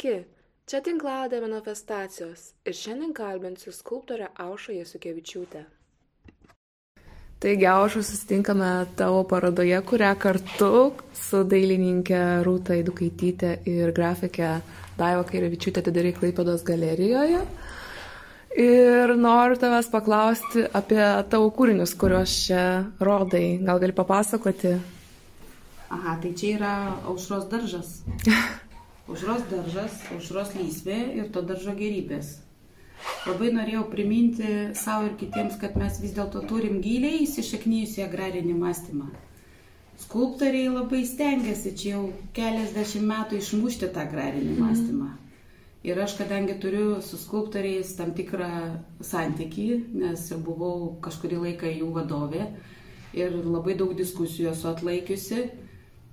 Sveiki, 0.00 0.24
čia 0.64 0.78
tinklaladė 0.80 1.42
manifestacijos 1.44 2.54
ir 2.64 2.72
šiandien 2.72 3.10
kalbinsiu 3.12 3.68
skulptorę 3.68 4.30
Aušą 4.32 4.72
Jasukievičiūtę. 4.72 5.60
Taigi, 7.44 7.66
Aušą 7.68 8.00
susitinkame 8.00 8.70
tavo 8.96 9.26
parodoje, 9.28 9.76
kurią 9.84 10.14
kartu 10.22 10.70
su 11.12 11.42
dailininkė 11.44 12.20
Rūta 12.46 12.78
Idukaitytė 12.80 13.50
ir 13.68 13.92
grafikė 13.92 14.54
Daiva 14.96 15.26
Kairavičiūtė 15.28 15.84
atidarai 15.84 16.14
Klaipados 16.16 16.64
galerijoje. 16.64 17.44
Ir 18.56 19.14
noriu 19.20 19.60
tavęs 19.60 19.92
paklausti 19.92 20.64
apie 20.80 21.02
tavo 21.28 21.52
kūrinius, 21.52 21.92
kuriuos 22.00 22.38
čia 22.46 22.64
rodai. 23.04 23.60
Gal 23.68 23.84
gali 23.84 23.98
papasakoti? 24.00 24.72
Aha, 25.92 26.16
tai 26.24 26.32
čia 26.32 26.56
yra 26.56 26.74
aušros 27.04 27.52
daržas. 27.52 28.00
Aušros 29.10 29.42
daržas, 29.50 29.96
aušros 30.14 30.54
lysvė 30.54 31.00
ir 31.18 31.30
to 31.34 31.42
daržo 31.42 31.74
gerybės. 31.74 32.36
Labai 33.26 33.48
norėjau 33.56 33.86
priminti 33.90 34.50
savo 34.78 35.08
ir 35.08 35.16
kitiems, 35.18 35.56
kad 35.60 35.74
mes 35.80 35.96
vis 36.02 36.12
dėlto 36.16 36.44
turim 36.48 36.78
giliai 36.84 37.24
įsišaknyjusi 37.24 38.04
agrarinį 38.04 38.54
mąstymą. 38.60 39.08
Skulptoriai 40.00 40.68
labai 40.72 41.00
stengiasi 41.08 41.72
čia 41.80 41.90
jau 41.96 42.04
keliasdešimt 42.36 43.08
metų 43.10 43.40
išmušti 43.40 43.90
tą 43.96 44.04
agrarinį 44.06 44.52
mhm. 44.54 44.62
mąstymą. 44.62 45.10
Ir 45.90 45.98
aš, 46.04 46.14
kadangi 46.20 46.58
turiu 46.60 47.00
su 47.04 47.16
skulptoriais 47.16 47.94
tam 47.96 48.12
tikrą 48.16 48.50
santykį, 49.10 49.68
nes 50.02 50.26
ir 50.28 50.40
buvau 50.44 50.92
kažkurį 51.04 51.38
laiką 51.46 51.72
jų 51.72 51.88
vadovė 51.94 52.46
ir 53.16 53.36
labai 53.42 53.74
daug 53.80 53.94
diskusijų 53.96 54.52
esu 54.52 54.68
atlaikiusi, 54.70 55.46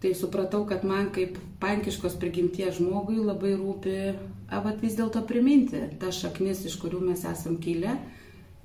tai 0.01 0.13
supratau, 0.13 0.65
kad 0.69 0.83
man 0.85 1.09
kaip 1.13 1.37
pankiškos 1.61 2.17
prigimties 2.21 2.77
žmogui 2.77 3.17
labai 3.17 3.55
rūpi, 3.57 4.13
avat 4.53 4.81
vis 4.83 4.95
dėlto 4.97 5.23
priminti 5.27 5.79
tas 6.01 6.19
šaknis, 6.21 6.65
iš 6.69 6.75
kurių 6.81 6.99
mes 7.09 7.21
esam 7.25 7.57
kilę, 7.61 7.93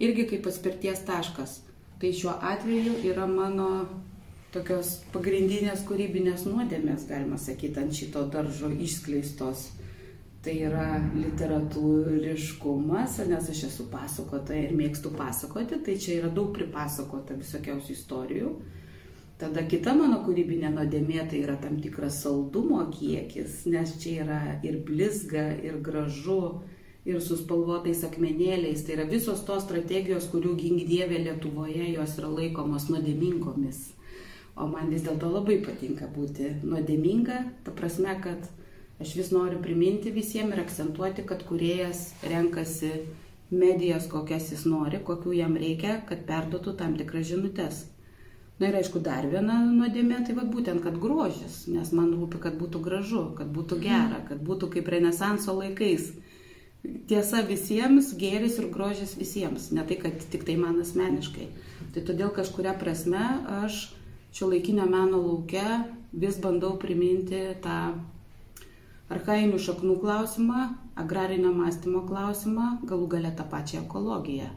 irgi 0.03 0.25
kaip 0.35 0.47
atspirties 0.51 1.01
taškas. 1.09 1.51
Tai 2.03 2.11
šiuo 2.13 2.35
atveju 2.53 2.95
yra 3.07 3.27
mano 3.31 3.69
tokios 4.53 4.89
pagrindinės 5.15 5.81
kūrybinės 5.89 6.45
nuodėmės, 6.49 7.07
galima 7.09 7.39
sakyti, 7.41 7.81
ant 7.81 7.93
šito 7.97 8.21
daržo 8.33 8.69
išskleistos. 8.75 9.61
Tai 10.43 10.55
yra 10.59 10.99
literatūriškumas, 11.15 13.21
nes 13.31 13.51
aš 13.53 13.61
esu 13.69 13.85
pasakotoja 13.93 14.63
ir 14.67 14.73
mėgstu 14.75 15.13
pasakoti, 15.15 15.79
tai 15.87 15.95
čia 16.03 16.13
yra 16.19 16.31
daug 16.35 16.51
pripasakota 16.57 17.39
visokiausių 17.39 17.91
istorijų. 17.95 18.51
Tada 19.43 19.65
kita 19.67 19.91
mano 19.99 20.21
kūrybinė 20.23 20.69
nuodėmė 20.71 21.25
tai 21.27 21.41
yra 21.43 21.57
tam 21.59 21.81
tikras 21.83 22.21
saldumo 22.23 22.85
kiekis, 22.95 23.65
nes 23.67 23.97
čia 23.99 24.13
yra 24.23 24.37
ir 24.63 24.77
blizga, 24.87 25.49
ir 25.67 25.81
gražu, 25.83 26.61
ir 27.03 27.19
su 27.19 27.35
spalvotais 27.41 28.05
akmenėliais. 28.07 28.85
Tai 28.87 28.95
yra 29.01 29.07
visos 29.11 29.43
tos 29.49 29.65
strategijos, 29.65 30.29
kurių 30.31 30.53
gink 30.61 30.85
dievė 30.87 31.19
Lietuvoje 31.25 31.89
jos 31.91 32.15
yra 32.21 32.31
laikomos 32.31 32.87
nuodėmingomis. 32.93 33.81
O 34.55 34.69
man 34.71 34.95
vis 34.95 35.03
dėlto 35.03 35.33
labai 35.33 35.59
patinka 35.67 36.07
būti 36.15 36.53
nuodėminga, 36.63 37.41
ta 37.67 37.75
prasme, 37.75 38.15
kad 38.23 38.47
aš 39.03 39.17
vis 39.19 39.33
noriu 39.35 39.59
priminti 39.65 40.15
visiems 40.15 40.55
ir 40.55 40.63
akcentuoti, 40.63 41.27
kad 41.27 41.43
kuriejas 41.49 42.13
renkasi 42.31 42.93
medijas, 43.51 44.07
kokias 44.07 44.53
jis 44.55 44.69
nori, 44.71 45.03
kokių 45.03 45.35
jam 45.41 45.59
reikia, 45.59 45.99
kad 46.07 46.23
perduotų 46.31 46.77
tam 46.79 46.95
tikras 47.01 47.27
žinutės. 47.33 47.89
Na 48.61 48.69
ir 48.69 48.77
aišku, 48.79 49.01
dar 49.03 49.25
viena 49.27 49.57
nuodėmė, 49.65 50.21
tai 50.27 50.35
va 50.37 50.45
būtent, 50.47 50.83
kad 50.85 50.99
grožis, 51.03 51.63
nes 51.73 51.89
man 51.97 52.13
rūpi, 52.15 52.39
kad 52.45 52.59
būtų 52.61 52.83
gražu, 52.85 53.23
kad 53.39 53.49
būtų 53.55 53.79
gera, 53.83 54.21
kad 54.29 54.43
būtų 54.45 54.69
kaip 54.77 54.91
renesanso 54.93 55.55
laikais. 55.57 56.13
Tiesa 57.11 57.41
visiems, 57.47 58.13
gėris 58.19 58.61
ir 58.61 58.69
grožis 58.75 59.17
visiems, 59.19 59.71
ne 59.75 59.83
tai, 59.89 59.99
kad 60.05 60.25
tik 60.35 60.47
tai 60.47 60.57
man 60.61 60.81
asmeniškai. 60.83 61.49
Tai 61.95 62.05
todėl 62.07 62.33
kažkuria 62.37 62.75
prasme 62.79 63.25
aš 63.63 63.83
šio 64.35 64.51
laikinio 64.53 64.87
meno 64.91 65.21
laukia 65.23 65.85
vis 66.13 66.39
bandau 66.43 66.75
priminti 66.83 67.45
tą 67.65 67.79
archainių 69.13 69.61
šaknų 69.63 69.99
klausimą, 70.03 70.67
agrarinio 71.03 71.53
mąstymo 71.57 72.05
klausimą, 72.09 72.75
galų 72.89 73.09
gale 73.17 73.33
tą 73.39 73.49
pačią 73.57 73.87
ekologiją 73.87 74.51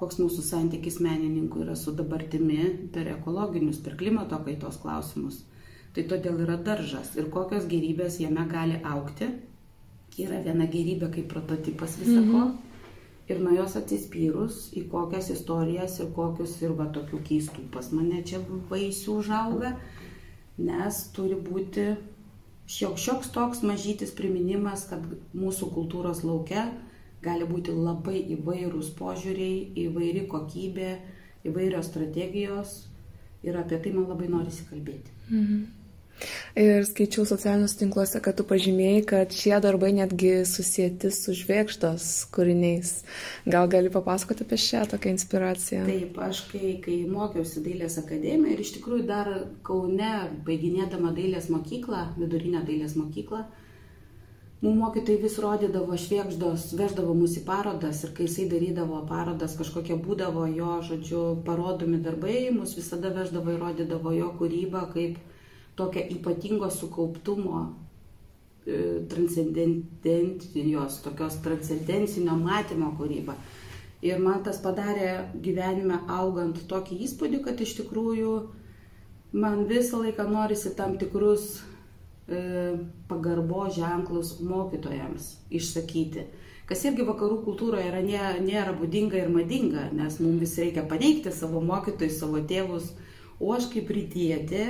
koks 0.00 0.18
mūsų 0.22 0.44
santykis 0.46 0.98
menininkų 1.04 1.64
yra 1.66 1.76
su 1.76 1.92
dabartimi 1.96 2.88
per 2.94 3.10
ekologinius, 3.12 3.80
per 3.84 3.98
klimato 4.00 4.38
kaitos 4.46 4.80
klausimus. 4.82 5.42
Tai 5.94 6.06
todėl 6.10 6.42
yra 6.46 6.56
daržas 6.56 7.14
ir 7.18 7.28
kokios 7.34 7.66
gerybės 7.70 8.20
jame 8.22 8.46
gali 8.50 8.80
aukti. 8.86 9.28
Yra 10.20 10.40
viena 10.44 10.66
gerybė 10.70 11.10
kaip 11.14 11.28
prototipas 11.30 11.96
visako. 11.98 12.44
-hmm. 12.44 12.58
Ir 13.30 13.40
nuo 13.40 13.52
jos 13.54 13.76
atsispyrus 13.78 14.72
į 14.74 14.88
kokias 14.90 15.30
istorijas 15.30 16.00
ir 16.00 16.08
kokius 16.14 16.62
ir 16.62 16.72
va 16.78 16.86
tokių 16.94 17.20
keistų 17.28 17.66
pas 17.70 17.92
mane 17.92 18.22
čia 18.26 18.40
vaisių 18.70 19.12
užauga, 19.20 19.76
nes 20.58 20.98
turi 21.14 21.34
būti 21.34 21.84
šioks, 22.66 23.04
šioks 23.04 23.30
toks 23.30 23.62
mažytis 23.62 24.10
priminimas, 24.10 24.86
kad 24.90 25.06
mūsų 25.34 25.70
kultūros 25.76 26.24
laukia 26.26 26.66
gali 27.24 27.48
būti 27.48 27.74
labai 27.76 28.20
įvairūs 28.36 28.92
požiūriai, 28.98 29.72
įvairi 29.86 30.26
kokybė, 30.30 30.92
įvairios 31.48 31.90
strategijos 31.90 32.78
ir 33.46 33.56
apie 33.60 33.80
tai 33.80 33.92
man 33.96 34.08
labai 34.10 34.30
norisi 34.32 34.66
kalbėti. 34.68 35.12
Mhm. 35.28 35.68
Ir 36.60 36.84
skaičiau 36.84 37.24
socialiniuose 37.28 37.78
tinkluose, 37.80 38.20
kad 38.20 38.36
tu 38.36 38.44
pažymėjai, 38.48 39.04
kad 39.08 39.32
šie 39.32 39.54
darbai 39.64 39.92
netgi 39.96 40.32
susijęti 40.48 41.08
su 41.14 41.32
žvėgždos 41.38 42.08
kūriniais. 42.34 42.90
Gal 43.48 43.70
gali 43.72 43.92
papasakoti 43.94 44.44
apie 44.44 44.58
šią 44.60 44.82
tokią 44.90 45.14
inspiraciją? 45.14 45.86
Taip, 45.88 46.18
aš 46.26 46.42
kai, 46.50 46.74
kai 46.84 46.98
mokiausi 47.08 47.64
dailės 47.64 47.96
akademiją 48.02 48.52
ir 48.52 48.64
iš 48.66 48.74
tikrųjų 48.76 49.06
dar 49.08 49.32
Kaune, 49.66 50.12
baiginėdama 50.44 51.14
dailės 51.16 51.48
mokyklą, 51.52 52.10
vidurinę 52.18 52.64
dailės 52.68 52.98
mokyklą, 53.00 53.46
Mums 54.60 54.76
mokytojai 54.76 55.22
vis 55.22 55.38
rodydavo 55.40 55.96
šviekždos, 55.96 56.66
veždavo 56.76 57.14
mus 57.16 57.32
į 57.40 57.46
parodas 57.46 58.02
ir 58.04 58.10
kai 58.16 58.26
jisai 58.26 58.44
darydavo 58.50 58.98
parodas, 59.08 59.54
kažkokie 59.56 59.96
būdavo 59.96 60.42
jo, 60.52 60.74
žodžiu, 60.84 61.20
parodomi 61.46 61.96
darbai, 62.04 62.50
mus 62.52 62.74
visada 62.76 63.08
veždavo 63.14 63.54
ir 63.54 63.62
rodydavo 63.62 64.12
jo 64.12 64.28
kūrybą 64.36 64.82
kaip 64.92 65.16
tokią 65.80 66.02
ypatingo 66.18 66.68
sukauptumo, 66.74 67.62
e, 68.66 69.00
transcendencijos, 69.08 71.00
tokios 71.08 71.40
transcendencinio 71.40 72.36
matymo 72.36 72.92
kūrybą. 73.00 73.38
Ir 74.04 74.20
man 74.20 74.44
tas 74.44 74.60
padarė 74.60 75.40
gyvenime 75.40 76.02
augant 76.20 76.60
tokį 76.68 77.00
įspūdį, 77.08 77.40
kad 77.48 77.64
iš 77.64 77.78
tikrųjų 77.80 78.36
man 79.32 79.64
visą 79.72 80.04
laiką 80.04 80.28
norisi 80.28 80.76
tam 80.76 81.00
tikrus 81.00 81.62
pagarbo 83.10 83.66
ženklus 83.74 84.36
mokytojams 84.44 85.32
išsakyti. 85.50 86.26
Kas 86.70 86.84
irgi 86.86 87.02
vakarų 87.02 87.40
kultūroje 87.42 87.88
yra, 87.88 87.98
nė, 88.04 88.20
nėra 88.46 88.76
būdinga 88.78 89.18
ir 89.18 89.30
madinga, 89.34 89.88
nes 89.90 90.20
mums 90.22 90.38
vis 90.44 90.52
reikia 90.62 90.84
paneigti 90.86 91.32
savo 91.34 91.58
mokytojus, 91.66 92.20
savo 92.22 92.42
tėvus. 92.46 92.92
O 93.42 93.50
aš 93.56 93.66
kaip 93.72 93.90
rytietė, 93.90 94.66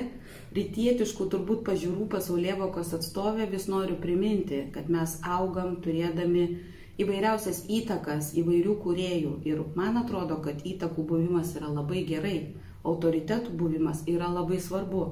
rytietiškų 0.57 1.27
turbūt 1.35 1.65
pažiūrų 1.67 2.07
pasaulievokos 2.15 2.95
atstovė 2.97 3.51
vis 3.51 3.67
noriu 3.69 3.99
priminti, 4.01 4.63
kad 4.73 4.89
mes 4.89 5.19
augam 5.27 5.75
turėdami 5.85 6.47
įvairiausias 7.03 7.65
įtakas 7.69 8.33
įvairių 8.41 8.79
kuriejų. 8.81 9.35
Ir 9.51 9.61
man 9.77 10.01
atrodo, 10.01 10.39
kad 10.45 10.65
įtakų 10.65 11.05
buvimas 11.13 11.53
yra 11.59 11.69
labai 11.69 12.07
gerai, 12.09 12.39
autoritetų 12.87 13.59
buvimas 13.61 14.07
yra 14.09 14.31
labai 14.33 14.63
svarbu. 14.63 15.05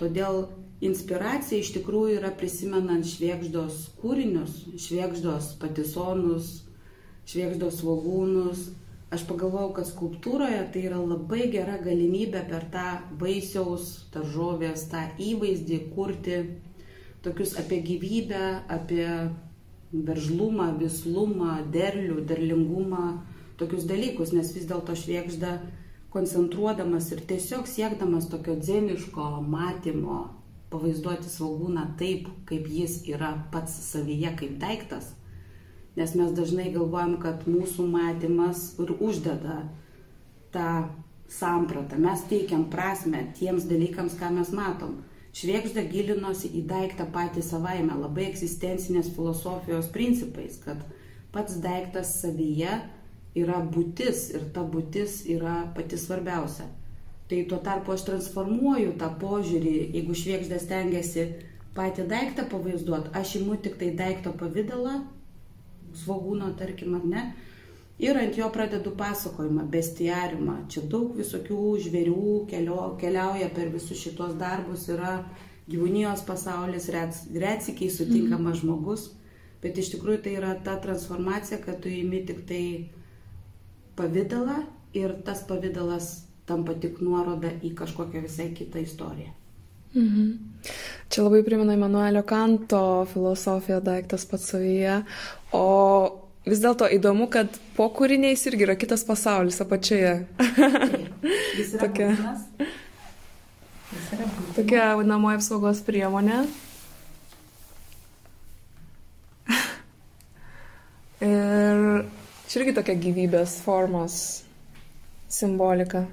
Todėl 0.00 0.46
inspiracija 0.82 1.62
iš 1.62 1.72
tikrųjų 1.76 2.18
yra 2.18 2.32
prisimenant 2.34 3.06
švėgždos 3.06 3.84
kūrinius, 4.02 4.62
švėgždos 4.82 5.52
patisonus, 5.62 6.62
švėgždos 7.30 7.80
svogūnus. 7.82 8.70
Aš 9.12 9.26
pagalvojau, 9.28 9.74
kad 9.76 9.86
skulptūroje 9.90 10.60
tai 10.72 10.86
yra 10.88 10.98
labai 10.98 11.50
gera 11.52 11.76
galimybė 11.82 12.46
per 12.48 12.64
tą 12.72 12.86
vaisiaus, 13.20 14.06
daržovės, 14.14 14.86
tą 14.88 15.02
įvaizdį 15.20 15.80
kurti 15.92 16.38
tokius 17.22 17.52
apie 17.60 17.82
gyvybę, 17.84 18.46
apie 18.72 19.04
veržlumą, 19.92 20.72
vislumą, 20.80 21.58
derlių, 21.74 22.22
derlingumą, 22.26 23.20
tokius 23.60 23.84
dalykus, 23.86 24.32
nes 24.32 24.48
vis 24.56 24.64
dėlto 24.70 24.96
švėgžda 24.96 25.58
koncentruodamas 26.12 27.10
ir 27.12 27.20
tiesiog 27.28 27.68
siekdamas 27.68 28.28
tokio 28.32 28.56
dzeniško 28.56 29.28
matymo, 29.44 30.22
pavaizduoti 30.72 31.30
svogūną 31.30 31.86
taip, 32.00 32.30
kaip 32.48 32.66
jis 32.68 33.02
yra 33.12 33.34
pats 33.52 33.74
savyje 33.90 34.32
kaip 34.40 34.56
daiktas. 34.62 35.12
Nes 35.96 36.14
mes 36.16 36.32
dažnai 36.32 36.70
galvojam, 36.72 37.18
kad 37.20 37.44
mūsų 37.44 37.84
matymas 37.92 38.70
ir 38.80 38.94
uždeda 38.96 39.60
tą 40.54 40.68
sampratą. 41.28 41.98
Mes 42.00 42.24
teikiam 42.28 42.64
prasme 42.72 43.26
tiems 43.36 43.68
dalykams, 43.68 44.16
ką 44.20 44.32
mes 44.36 44.52
matom. 44.56 45.02
Švėgžda 45.36 45.86
gilinosi 45.88 46.50
į 46.58 46.66
daiktą 46.68 47.06
patį 47.12 47.44
savaime, 47.44 47.94
labai 47.96 48.26
egzistencinės 48.28 49.12
filosofijos 49.16 49.88
principais, 49.92 50.58
kad 50.60 50.80
pats 51.32 51.56
daiktas 51.64 52.18
savyje 52.20 52.74
yra 53.40 53.62
būtis 53.64 54.26
ir 54.34 54.44
ta 54.52 54.64
būtis 54.68 55.22
yra 55.32 55.62
pati 55.76 55.96
svarbiausia. 55.96 56.68
Tai 57.32 57.44
tuo 57.48 57.58
tarpu 57.64 57.94
aš 57.94 58.02
transformuoju 58.04 58.90
tą 59.00 59.06
požiūrį, 59.16 59.70
jeigu 59.94 60.14
švėgžda 60.20 60.58
stengiasi 60.60 61.22
patį 61.72 62.04
daiktą 62.10 62.42
pavaizduoti, 62.50 63.08
aš 63.16 63.30
imu 63.38 63.54
tik 63.64 63.78
tai 63.80 63.86
daikto 63.96 64.34
pavydalą, 64.36 64.98
svogūno 65.96 66.50
tarkim 66.58 66.98
ar 66.98 67.06
ne, 67.08 67.22
ir 68.04 68.18
ant 68.20 68.36
jo 68.36 68.50
pradedu 68.52 68.92
pasakojimą, 68.98 69.64
bestiariumą. 69.72 70.56
Čia 70.74 70.82
daug 70.92 71.14
visokių 71.16 71.60
žvėrių 71.86 72.34
kelio, 72.50 72.82
keliauja 73.00 73.48
per 73.56 73.70
visus 73.72 74.02
šitos 74.02 74.34
darbus, 74.42 74.84
yra 74.92 75.14
gyvūnijos 75.72 76.26
pasaulis, 76.28 76.90
retsikiai 76.92 77.88
sutinkamas 77.94 78.58
mm. 78.58 78.60
žmogus, 78.60 79.06
bet 79.64 79.80
iš 79.80 79.94
tikrųjų 79.94 80.20
tai 80.26 80.36
yra 80.42 80.52
ta 80.68 80.76
transformacija, 80.84 81.62
kad 81.64 81.80
tu 81.80 81.88
įimi 81.88 82.20
tik 82.28 82.44
tai 82.52 82.64
pavydalą 83.96 84.66
ir 85.00 85.16
tas 85.24 85.46
pavydalas 85.48 86.12
tampa 86.52 86.78
tik 86.78 87.00
nuoroda 87.02 87.50
į 87.64 87.74
kažkokią 87.82 88.26
visai 88.28 88.52
kitą 88.56 88.84
istoriją. 88.84 89.32
Mhm. 89.94 90.32
Čia 91.08 91.22
labai 91.26 91.42
primena 91.44 91.74
Emanuelio 91.74 92.22
Kanto 92.22 93.06
filosofiją 93.12 93.80
daiktas 93.84 94.24
pats 94.24 94.48
savyje, 94.52 95.02
o 95.52 95.66
vis 96.48 96.62
dėlto 96.62 96.88
įdomu, 96.96 97.26
kad 97.32 97.48
po 97.76 97.88
kūriniais 97.94 98.46
irgi 98.48 98.64
yra 98.66 98.76
kitas 98.78 99.04
pasaulis 99.06 99.60
apačioje. 99.62 100.14
Jis 101.58 101.74
yra 101.76 101.80
tokia, 101.84 102.08
Jis 103.92 104.06
yra 104.16 104.26
tokia 104.56 104.96
vadinamoji 104.96 105.36
apsaugos 105.40 105.78
priemonė. 105.86 106.38
Ir 111.28 112.06
čia 112.48 112.56
irgi 112.62 112.72
tokia 112.80 112.94
gyvybės 113.04 113.52
formos 113.66 114.14
simbolika, 115.32 116.06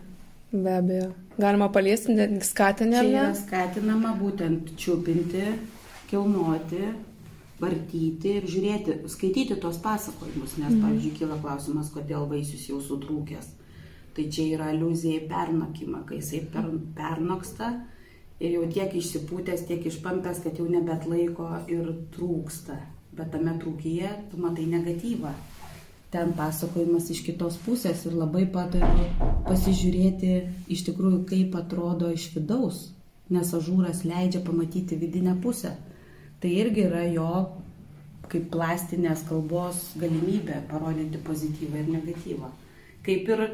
be 0.51 0.77
abejo. 0.77 1.11
Galima 1.39 1.69
paliesti, 1.71 2.15
skatinti. 2.43 2.97
Čia 2.97 3.05
yra 3.09 3.35
skatinama 3.37 4.15
būtent 4.19 4.73
čiupinti, 4.79 5.45
kilnoti, 6.09 6.81
vartyti 7.59 8.35
ir 8.39 8.47
žiūrėti, 8.49 8.97
skaityti 9.11 9.59
tos 9.61 9.79
pasakojimus, 9.83 10.57
nes, 10.59 10.73
mm. 10.73 10.81
pavyzdžiui, 10.83 11.15
kyla 11.19 11.39
klausimas, 11.43 11.91
kodėl 11.93 12.27
vaisius 12.31 12.67
jau 12.69 12.79
sutrūkęs. 12.83 13.53
Tai 14.15 14.25
čia 14.33 14.47
yra 14.55 14.71
aliuzija 14.73 15.21
į 15.21 15.29
pernokimą, 15.29 16.03
kai 16.07 16.19
jisai 16.19 16.41
per, 16.51 16.67
pernoksta 16.97 17.71
ir 18.39 18.55
jau 18.55 18.65
tiek 18.71 18.95
išsipūtęs, 18.99 19.67
tiek 19.69 19.85
išpampęs, 19.91 20.41
kad 20.43 20.59
jau 20.59 20.67
nebet 20.71 21.07
laiko 21.07 21.51
ir 21.71 21.93
trūksta. 22.15 22.79
Bet 23.15 23.31
tame 23.33 23.55
trūkyje 23.59 24.11
tu 24.31 24.39
matai 24.39 24.67
negatyvą. 24.71 25.33
Ten 26.09 26.31
pasakojimas 26.33 27.11
iš 27.13 27.21
kitos 27.27 27.59
pusės 27.61 28.05
ir 28.09 28.15
labai 28.17 28.47
patariu 28.49 29.09
pasižiūrėti 29.45 30.31
iš 30.73 30.87
tikrųjų, 30.87 31.19
kaip 31.29 31.53
atrodo 31.59 32.09
iš 32.09 32.31
vidaus, 32.33 32.87
nes 33.29 33.53
ažūras 33.53 34.01
leidžia 34.09 34.41
pamatyti 34.41 34.97
vidinę 34.97 35.35
pusę 35.43 35.75
tai 36.39 36.51
irgi 36.55 36.85
yra 36.87 37.03
jo 37.11 37.29
kaip 38.29 38.49
plastinės 38.53 39.23
kalbos 39.27 39.79
galimybė 39.99 40.61
parodyti 40.69 41.19
pozityvą 41.25 41.81
ir 41.81 41.87
negatyvą. 41.95 42.51
Kaip 43.05 43.31
ir 43.33 43.45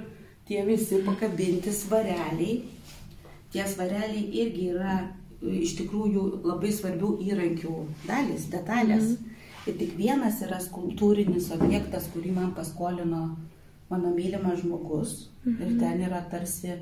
tie 0.50 0.64
visi 0.68 1.00
pakabinti 1.06 1.72
svareliai, 1.74 2.58
tie 3.54 3.68
svareliai 3.72 4.26
irgi 4.44 4.68
yra 4.74 4.98
iš 5.46 5.78
tikrųjų 5.80 6.26
labai 6.46 6.74
svarbių 6.76 7.14
įrankių 7.30 7.78
dalis, 8.08 8.50
detalės. 8.52 9.04
Mm 9.04 9.16
-hmm. 9.16 9.32
Ir 9.66 9.78
tik 9.80 9.96
vienas 9.98 10.42
yra 10.46 10.60
skulptūrinis 10.62 11.50
objektas, 11.56 12.10
kurį 12.14 12.36
man 12.36 12.52
paskolino 12.58 13.24
mano 13.90 14.12
mylimas 14.14 14.60
žmogus. 14.62 15.30
-hmm. 15.46 15.62
Ir 15.62 15.70
mhm. 15.70 15.80
ten 15.80 16.02
yra 16.02 16.22
tarsi 16.32 16.78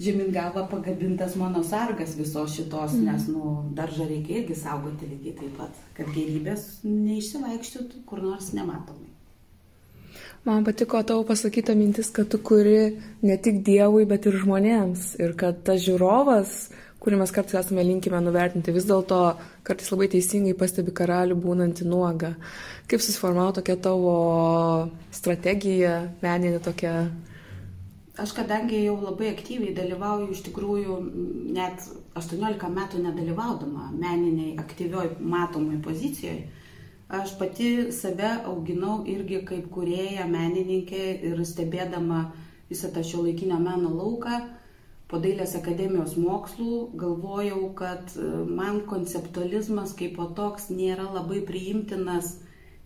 žemyn 0.00 0.32
galva 0.32 0.66
pagabintas 0.70 1.34
mano 1.36 1.62
sargas 1.64 2.16
visos 2.16 2.54
šitos, 2.54 2.92
mm. 2.92 3.04
nes, 3.04 3.26
nu, 3.28 3.64
daržą 3.74 4.06
reikia 4.08 4.42
irgi 4.42 4.54
saugoti 4.54 5.10
lygiai 5.10 5.36
taip 5.40 5.56
pat, 5.58 5.84
kad 5.96 6.10
gerybės 6.14 6.66
neišsivaikščiotų 6.86 8.04
kur 8.06 8.22
nors 8.22 8.52
nematomai. 8.54 9.10
Man 10.46 10.64
patiko 10.64 11.00
tavo 11.02 11.24
pasakyta 11.26 11.74
mintis, 11.76 12.12
kad 12.14 12.30
tu 12.30 12.38
kuri 12.38 12.94
ne 13.26 13.36
tik 13.42 13.58
Dievui, 13.66 14.06
bet 14.08 14.28
ir 14.30 14.38
žmonėms. 14.38 15.16
Ir 15.20 15.34
kad 15.36 15.64
tas 15.66 15.82
žiūrovas, 15.84 16.70
kurį 16.98 17.20
mes 17.20 17.32
kartais 17.34 17.60
esame 17.60 17.84
linkime 17.86 18.20
nuvertinti, 18.24 18.74
vis 18.74 18.88
dėlto 18.88 19.20
kartais 19.66 19.92
labai 19.92 20.10
teisingai 20.12 20.56
pastebi 20.58 20.94
karalių 20.94 21.38
būnantį 21.38 21.86
nuogą. 21.86 22.34
Kaip 22.90 23.04
susiformavo 23.04 23.58
tokia 23.60 23.78
tavo 23.88 24.18
strategija, 25.14 26.00
meninė 26.24 26.62
tokia 26.64 26.94
aš 28.18 28.32
kadangi 28.34 28.80
jau 28.82 28.96
labai 28.98 29.30
aktyviai 29.30 29.74
dalyvauju 29.76 30.32
iš 30.34 30.40
tikrųjų 30.48 30.94
net 31.54 31.84
18 32.18 32.70
metų 32.74 33.02
nedalyvaudama 33.04 33.92
meniniai 33.94 34.56
aktyvioj 34.58 35.12
matomoj 35.20 35.78
pozicijoj, 35.84 36.40
aš 37.20 37.36
pati 37.38 37.70
save 37.94 38.32
auginau 38.50 39.04
irgi 39.06 39.44
kaip 39.46 39.70
kurėja, 39.74 40.26
menininkė 40.26 41.04
ir 41.30 41.44
stebėdama 41.46 42.24
visą 42.68 42.90
tą 42.94 43.04
šio 43.06 43.22
laikinio 43.28 43.60
meno 43.62 43.94
lauką, 43.94 44.42
po 45.08 45.20
Dailės 45.22 45.54
akademijos 45.56 46.16
mokslų 46.20 46.90
galvojau, 47.00 47.62
kad 47.78 48.12
man 48.48 48.82
konceptualizmas 48.90 49.94
kaip 49.96 50.18
po 50.18 50.28
toks 50.36 50.68
nėra 50.72 51.08
labai 51.14 51.40
priimtinas 51.48 52.36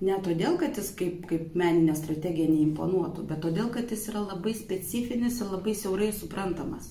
Ne 0.02 0.16
todėl, 0.18 0.56
kad 0.58 0.74
jis 0.74 0.88
kaip, 0.98 1.20
kaip 1.30 1.52
meninė 1.58 1.94
strategija 1.94 2.50
neimponuotų, 2.50 3.22
bet 3.28 3.38
todėl, 3.44 3.68
kad 3.70 3.90
jis 3.94 4.08
yra 4.10 4.24
labai 4.24 4.50
specifinis 4.58 5.36
ir 5.38 5.52
labai 5.52 5.76
siaurai 5.78 6.08
suprantamas. 6.16 6.88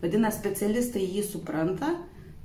Vadinasi, 0.00 0.40
specialistai 0.40 1.02
jį 1.04 1.24
supranta, 1.26 1.90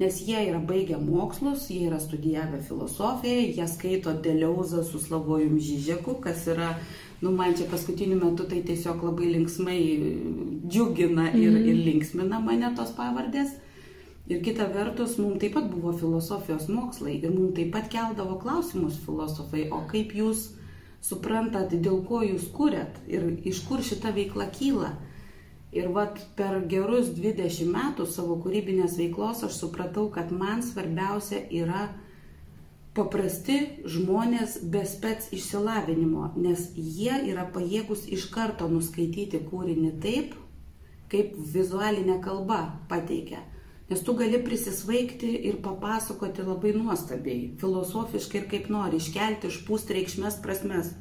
nes 0.01 0.18
jie 0.28 0.42
yra 0.50 0.60
baigę 0.68 1.00
mokslus, 1.00 1.69
jie 1.72 1.86
yra 1.88 2.01
studijavę 2.04 2.60
filosofiją, 2.68 3.45
jie 3.56 3.69
skaito 3.72 4.18
Deliauzą 4.25 4.83
su 4.83 5.00
Slavojum 5.00 5.56
Žyžeku, 5.63 6.18
kas 6.25 6.44
yra, 6.51 6.74
nu, 7.21 7.31
man 7.31 7.53
čia 7.57 7.68
paskutiniu 7.69 8.18
metu 8.18 8.47
tai 8.50 8.63
tiesiog 8.65 9.03
labai 9.06 9.27
linksmai 9.35 9.81
džiugina 10.68 11.30
ir, 11.31 11.51
mm. 11.51 11.68
ir 11.69 11.83
linksmina 11.85 12.40
mane 12.42 12.71
tos 12.78 12.94
pavardės. 12.97 13.54
Ir 14.31 14.42
kita 14.45 14.68
vertus, 14.71 15.18
mums 15.19 15.42
taip 15.42 15.56
pat 15.57 15.68
buvo 15.69 15.92
filosofijos 15.97 16.69
mokslai 16.71 17.18
ir 17.19 17.30
mums 17.33 17.56
taip 17.57 17.71
pat 17.73 17.90
keldavo 17.92 18.37
klausimus 18.42 18.99
filosofai, 19.06 19.68
o 19.73 19.81
kaip 19.92 20.13
jūs 20.16 20.51
suprantat, 21.01 21.73
dėl 21.73 22.04
ko 22.07 22.21
jūs 22.25 22.45
kuriat 22.54 23.01
ir 23.09 23.25
iš 23.49 23.63
kur 23.68 23.81
šita 23.85 24.13
veikla 24.16 24.47
kyla. 24.54 24.92
Ir 25.71 25.87
vat 25.95 26.19
per 26.35 26.59
gerus 26.68 27.13
20 27.16 27.69
metų 27.71 28.06
savo 28.09 28.35
kūrybinės 28.44 28.97
veiklos 28.99 29.44
aš 29.47 29.61
supratau, 29.61 30.09
kad 30.11 30.31
man 30.35 30.63
svarbiausia 30.66 31.45
yra 31.47 31.90
paprasti 32.98 33.57
žmonės 33.88 34.57
be 34.71 34.83
spets 34.88 35.31
išsilavinimo, 35.36 36.31
nes 36.36 36.71
jie 36.76 37.14
yra 37.31 37.45
pajėgus 37.54 38.07
iš 38.12 38.28
karto 38.33 38.68
nuskaityti 38.71 39.44
kūrinį 39.48 39.92
taip, 40.04 40.36
kaip 41.12 41.36
vizualinė 41.54 42.19
kalba 42.24 42.62
pateikia. 42.92 43.45
Nes 43.92 44.00
tu 44.07 44.16
gali 44.16 44.40
prisisvaigti 44.40 45.30
ir 45.50 45.57
papasakoti 45.64 46.44
labai 46.48 46.71
nuostabiai, 46.78 47.50
filosofiškai 47.60 48.40
ir 48.40 48.45
kaip 48.54 48.69
nori, 48.71 49.02
iškelti, 49.04 49.50
išpūsti 49.52 49.98
reikšmės 49.98 50.40
prasmes. 50.44 50.94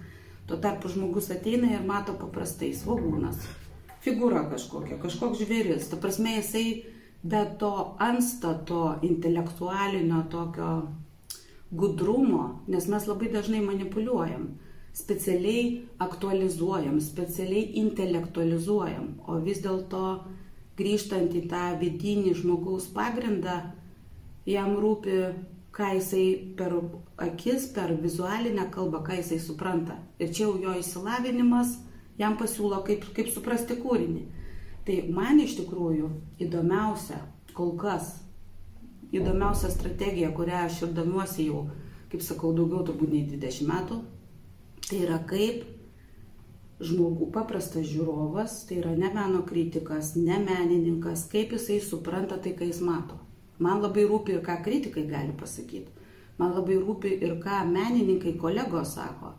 Tuo 0.50 0.58
tarpu 0.58 0.90
žmogus 0.90 1.30
ateina 1.30 1.70
ir 1.76 1.84
mato 1.86 2.16
paprastai 2.18 2.72
svogūnas, 2.74 3.44
figūra 4.02 4.42
kažkokia, 4.50 4.98
kažkoks 5.02 5.44
žvėris. 5.44 5.86
Ta 5.92 6.00
prasme, 6.02 6.34
jisai 6.40 6.64
be 7.22 7.44
to 7.60 7.70
anstato 8.02 8.96
intelektualinio 9.06 10.24
tokio 10.32 10.72
gudrumo, 11.70 12.60
nes 12.66 12.88
mes 12.90 13.06
labai 13.06 13.30
dažnai 13.32 13.60
manipuliuojam, 13.62 14.48
specialiai 14.92 15.86
aktualizuojam, 16.02 16.98
specialiai 17.00 17.70
intelektualizuojam, 17.82 19.14
o 19.26 19.38
vis 19.44 19.62
dėlto 19.62 20.04
grįžtant 20.80 21.34
į 21.36 21.44
tą 21.50 21.76
vidinį 21.80 22.34
žmogaus 22.40 22.88
pagrindą, 22.94 23.60
jam 24.48 24.74
rūpi, 24.80 25.20
ką 25.70 25.92
jisai 25.94 26.24
per 26.58 26.74
akis, 27.22 27.68
per 27.74 27.94
vizualinę 28.02 28.66
kalbą, 28.74 29.04
ką 29.06 29.20
jisai 29.20 29.38
supranta. 29.38 30.00
Ir 30.18 30.32
čia 30.34 30.48
jau 30.48 30.56
jo 30.58 30.74
išsilavinimas 30.80 31.76
jam 32.18 32.34
pasiūlo, 32.40 32.82
kaip, 32.86 33.06
kaip 33.14 33.30
suprasti 33.30 33.78
kūrinį. 33.80 34.24
Tai 34.86 34.96
man 35.14 35.38
iš 35.38 35.60
tikrųjų 35.60 36.10
įdomiausia, 36.42 37.20
kol 37.54 37.76
kas, 37.78 38.16
įdomiausia 39.14 39.70
strategija, 39.72 40.30
kurią 40.34 40.64
aš 40.66 40.82
ir 40.86 40.94
domiuosi 40.94 41.48
jau, 41.48 41.66
kaip 42.12 42.22
sakau, 42.22 42.52
daugiau 42.54 42.84
turbūt 42.86 43.12
nei 43.14 43.26
20 43.26 43.68
metų, 43.70 44.00
tai 44.86 45.02
yra 45.04 45.18
kaip 45.30 45.64
žmogų, 46.80 47.30
paprastas 47.34 47.88
žiūrovas, 47.90 48.64
tai 48.68 48.80
yra 48.80 48.94
ne 48.96 49.10
meno 49.14 49.42
kritikas, 49.46 50.14
ne 50.16 50.38
menininkas, 50.40 51.26
kaip 51.32 51.52
jisai 51.56 51.80
supranta 51.84 52.38
tai, 52.40 52.54
ką 52.56 52.70
jis 52.70 52.80
mato. 52.84 53.18
Man 53.60 53.82
labai 53.84 54.06
rūpi 54.08 54.38
ir 54.38 54.44
ką 54.46 54.56
kritikai 54.64 55.04
gali 55.08 55.34
pasakyti. 55.36 55.92
Man 56.40 56.54
labai 56.56 56.78
rūpi 56.80 57.18
ir 57.20 57.36
ką 57.42 57.60
menininkai 57.68 58.38
kolegos 58.40 58.94
sako. 58.96 59.34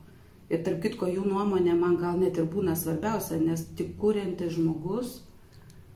Ir 0.52 0.62
tarp 0.66 0.84
kitko 0.84 1.08
jų 1.10 1.24
nuomonė 1.26 1.74
man 1.80 1.96
gal 1.98 2.20
net 2.22 2.38
ir 2.38 2.46
būna 2.52 2.76
svarbiausia, 2.78 3.40
nes 3.42 3.64
tik 3.80 3.96
kuriantis 3.98 4.58
žmogus 4.58 5.22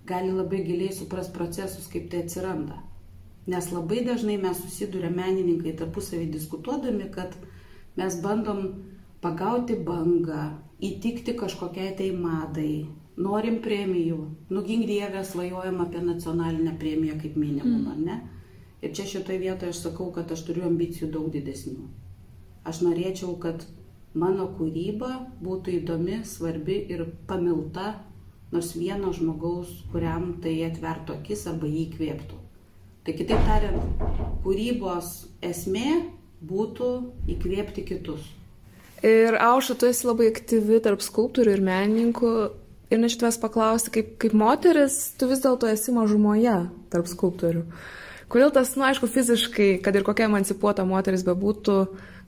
gali 0.09 0.31
labai 0.33 0.63
giliai 0.65 0.95
supras 0.95 1.29
procesus, 1.29 1.89
kaip 1.91 2.09
tai 2.09 2.23
atsiranda. 2.23 2.79
Nes 3.47 3.69
labai 3.71 4.01
dažnai 4.05 4.39
mes 4.41 4.57
susiduria 4.57 5.11
menininkai 5.13 5.75
tarpusavį 5.77 6.31
diskutuodami, 6.33 7.09
kad 7.13 7.35
mes 7.99 8.17
bandom 8.23 8.61
pagauti 9.21 9.77
bangą, 9.85 10.47
įtikti 10.81 11.35
kažkokiai 11.37 11.93
tai 11.99 12.09
madai, 12.17 12.85
norim 13.17 13.59
premijų, 13.63 14.17
nugink 14.49 14.87
dievę 14.89 15.21
svajojam 15.25 15.81
apie 15.85 16.01
nacionalinę 16.03 16.75
premiją 16.79 17.19
kaip 17.21 17.37
minimum, 17.39 17.85
mm. 17.85 18.01
ne? 18.05 18.17
Ir 18.83 18.91
čia 18.93 19.05
šitoje 19.09 19.39
vietoje 19.41 19.73
aš 19.73 19.83
sakau, 19.87 20.11
kad 20.13 20.31
aš 20.31 20.43
turiu 20.49 20.65
ambicijų 20.67 21.09
daug 21.13 21.29
didesnių. 21.33 21.87
Aš 22.65 22.81
norėčiau, 22.85 23.37
kad 23.41 23.65
mano 24.13 24.49
kūryba 24.57 25.11
būtų 25.41 25.79
įdomi, 25.79 26.19
svarbi 26.25 26.81
ir 26.93 27.05
pamilta 27.29 27.93
nors 28.51 28.73
vieno 28.77 29.13
žmogaus, 29.13 29.71
kuriam 29.91 30.35
tai 30.43 30.57
atvertų 30.67 31.19
akis 31.19 31.47
arba 31.51 31.69
jį 31.69 31.85
įkvėptų. 31.87 32.44
Tai 33.05 33.13
kitaip 33.13 33.41
tariant, 33.45 33.83
kūrybos 34.41 35.09
esmė 35.45 35.89
būtų 36.41 36.87
įkvėpti 37.35 37.83
kitus. 37.85 38.23
Ir 39.05 39.35
Auša, 39.37 39.75
tu 39.77 39.85
esi 39.85 40.07
labai 40.07 40.31
aktyvi 40.31 40.79
tarp 40.81 41.03
skulptorių 41.05 41.53
ir 41.53 41.61
menininkų. 41.67 42.31
Ir 42.89 43.05
aš 43.05 43.17
tavęs 43.21 43.37
paklausti, 43.41 43.91
kaip, 43.93 44.09
kaip 44.21 44.33
moteris, 44.37 44.95
tu 45.19 45.29
vis 45.29 45.43
dėlto 45.43 45.69
esi 45.69 45.93
mažumoje 45.93 46.55
tarp 46.93 47.11
skulptorių. 47.11 47.61
Kodėl 48.33 48.49
tas, 48.55 48.73
na, 48.73 48.81
nu, 48.81 48.87
aišku, 48.89 49.11
fiziškai, 49.13 49.69
kad 49.85 49.93
ir 49.93 50.05
kokia 50.07 50.25
emancipuota 50.25 50.85
moteris 50.89 51.27
bebūtų, 51.29 51.77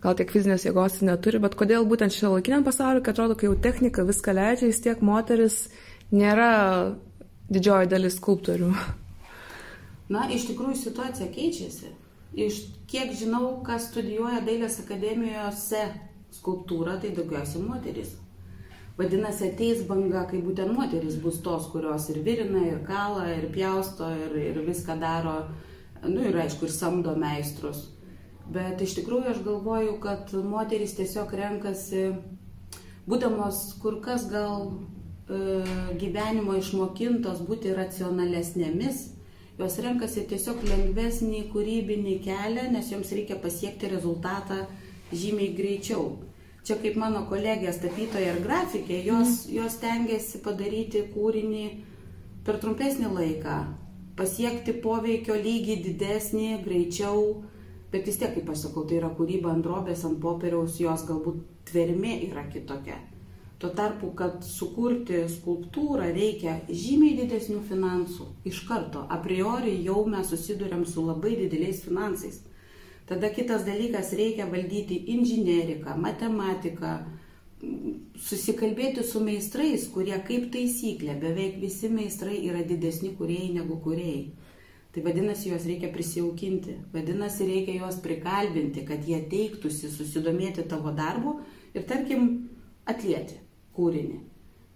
gal 0.06 0.20
tiek 0.20 0.30
fizinės 0.34 0.68
jėgos 0.68 1.00
neturi, 1.02 1.42
bet 1.42 1.58
kodėl 1.58 1.90
būtent 1.90 2.14
šio 2.14 2.36
laikiniam 2.36 2.66
pasauliu, 2.66 3.02
kai 3.02 3.16
atrodo, 3.18 3.34
kai 3.34 3.50
jau 3.50 3.58
technika 3.66 4.06
viską 4.06 4.38
leidžia, 4.38 4.70
vis 4.70 4.86
tiek 4.86 5.02
moteris 5.02 5.60
nėra 6.14 6.54
didžioji 7.50 7.94
dalis 7.98 8.22
skulptorių. 8.22 8.76
Na, 10.10 10.28
iš 10.32 10.48
tikrųjų 10.52 10.78
situacija 10.80 11.28
keičiasi. 11.36 11.92
Iš 12.38 12.62
kiek 12.92 13.12
žinau, 13.18 13.58
kas 13.66 13.90
studijuoja 13.90 14.44
dailės 14.46 14.80
akademijose 14.84 15.84
skulptūrą, 16.38 16.98
tai 17.02 17.12
daugiausiai 17.16 17.64
moteris. 17.64 18.16
Vadinasi, 18.98 19.52
ateis 19.52 19.84
banga, 19.88 20.24
kai 20.30 20.40
būtent 20.42 20.74
moteris 20.74 21.20
bus 21.22 21.42
tos, 21.46 21.68
kurios 21.72 22.08
ir 22.10 22.22
virina, 22.26 22.64
ir 22.66 22.80
kala, 22.88 23.28
ir 23.36 23.50
pjausto, 23.54 24.10
ir, 24.26 24.38
ir 24.42 24.62
viską 24.66 24.98
daro 25.02 25.38
nu 26.06 26.24
ir 26.30 26.38
aišku, 26.38 26.66
ir 26.66 26.74
samdo 26.74 27.16
meistrus. 27.20 27.88
Bet 28.54 28.82
iš 28.82 28.96
tikrųjų 29.00 29.34
aš 29.34 29.42
galvoju, 29.46 29.98
kad 30.04 30.32
moteris 30.48 30.96
tiesiog 30.98 31.34
renkasi, 31.36 32.04
būdamos 33.10 33.60
kur 33.82 34.00
kas 34.04 34.28
gal 34.32 34.70
e, 34.72 35.62
gyvenimo 36.00 36.56
išmokintos 36.56 37.44
būti 37.48 37.76
racionalesnėmis, 37.76 39.04
jos 39.58 39.80
renkasi 39.82 40.28
tiesiog 40.30 40.62
lengvesnį 40.68 41.48
kūrybinį 41.54 42.16
kelią, 42.26 42.68
nes 42.74 42.92
joms 42.94 43.12
reikia 43.18 43.40
pasiekti 43.42 43.90
rezultatą 43.90 44.64
žymiai 45.12 45.56
greičiau. 45.58 46.12
Čia 46.68 46.78
kaip 46.84 46.98
mano 47.00 47.24
kolegės 47.30 47.80
tapytoja 47.82 48.36
ir 48.36 48.42
grafikė, 48.44 49.00
jos, 49.08 49.46
mm. 49.48 49.54
jos 49.56 49.78
tengiasi 49.82 50.42
padaryti 50.44 51.06
kūrinį 51.14 51.66
per 52.46 52.60
trumpesnį 52.62 53.12
laiką, 53.16 53.58
pasiekti 54.20 54.76
poveikio 54.84 55.38
lygį 55.40 55.78
didesnį, 55.86 56.50
greičiau, 56.66 57.22
bet 57.92 58.08
vis 58.10 58.20
tiek, 58.20 58.34
kaip 58.36 58.52
aš 58.52 58.68
sakau, 58.68 58.84
tai 58.88 59.00
yra 59.00 59.14
kūryba 59.16 59.54
ant 59.54 59.64
drobės, 59.66 60.04
ant 60.08 60.20
popieriaus, 60.22 60.78
jos 60.84 61.08
galbūt 61.08 61.46
tvermė 61.72 62.20
yra 62.28 62.46
kitokia. 62.52 63.00
Tuo 63.58 63.72
tarpu, 63.74 64.12
kad 64.14 64.44
sukurti 64.46 65.24
skulptūrą 65.34 66.12
reikia 66.14 66.60
žymiai 66.70 67.16
didesnių 67.18 67.64
finansų. 67.66 68.28
Iš 68.46 68.60
karto, 68.68 69.02
a 69.10 69.18
priori 69.24 69.80
jau 69.82 70.04
mes 70.06 70.30
susidurėm 70.30 70.84
su 70.86 71.02
labai 71.02 71.34
dideliais 71.40 71.80
finansais. 71.82 72.44
Tada 73.10 73.32
kitas 73.34 73.64
dalykas 73.66 74.12
reikia 74.20 74.46
valdyti 74.52 75.00
inžineriką, 75.16 75.96
matematiką, 76.04 76.92
susikalbėti 78.28 79.02
su 79.02 79.24
meistrais, 79.26 79.88
kurie 79.90 80.20
kaip 80.28 80.52
taisyklė, 80.54 81.18
beveik 81.18 81.58
visi 81.64 81.90
meistrai 81.90 82.44
yra 82.52 82.62
didesni 82.62 83.16
kuriejai 83.18 83.56
negu 83.56 83.80
kuriejai. 83.82 84.28
Tai 84.94 85.06
vadinasi, 85.08 85.50
juos 85.50 85.66
reikia 85.66 85.90
prisijaukinti, 85.96 86.78
vadinasi, 86.94 87.50
reikia 87.50 87.80
juos 87.80 87.98
prikalbinti, 88.06 88.86
kad 88.86 89.02
jie 89.02 89.24
teiktųsi 89.34 89.90
susidomėti 89.98 90.70
tavo 90.70 90.94
darbu 90.94 91.40
ir, 91.74 91.90
tarkim, 91.90 92.30
atlieti 92.86 93.47
kūrinį. 93.78 94.20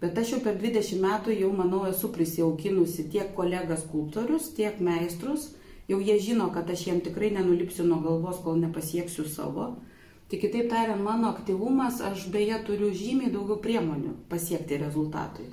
Bet 0.02 0.18
aš 0.18 0.34
jau 0.34 0.40
per 0.42 0.56
20 0.58 0.98
metų 1.02 1.34
jau, 1.36 1.52
manau, 1.54 1.84
esu 1.90 2.10
prisijaukinusi 2.14 3.10
tiek 3.10 3.34
kolegas 3.36 3.84
skulptorius, 3.84 4.50
tiek 4.56 4.80
meistrus, 4.82 5.52
jau 5.90 6.00
jie 6.02 6.18
žino, 6.18 6.48
kad 6.54 6.70
aš 6.70 6.88
jiem 6.88 7.02
tikrai 7.04 7.30
nenulipsiu 7.34 7.86
nuo 7.86 8.00
galvos, 8.02 8.40
kol 8.42 8.58
nepasieksiu 8.62 9.28
savo 9.30 9.74
Tai 10.32 10.38
kitaip 10.40 10.70
tariant, 10.70 11.02
mano 11.04 11.28
aktyvumas, 11.28 11.98
aš 12.00 12.22
beje 12.32 12.56
turiu 12.64 12.86
žymiai 12.88 13.28
daugiau 13.34 13.58
priemonių 13.60 14.14
pasiekti 14.30 14.78
rezultatui. 14.80 15.44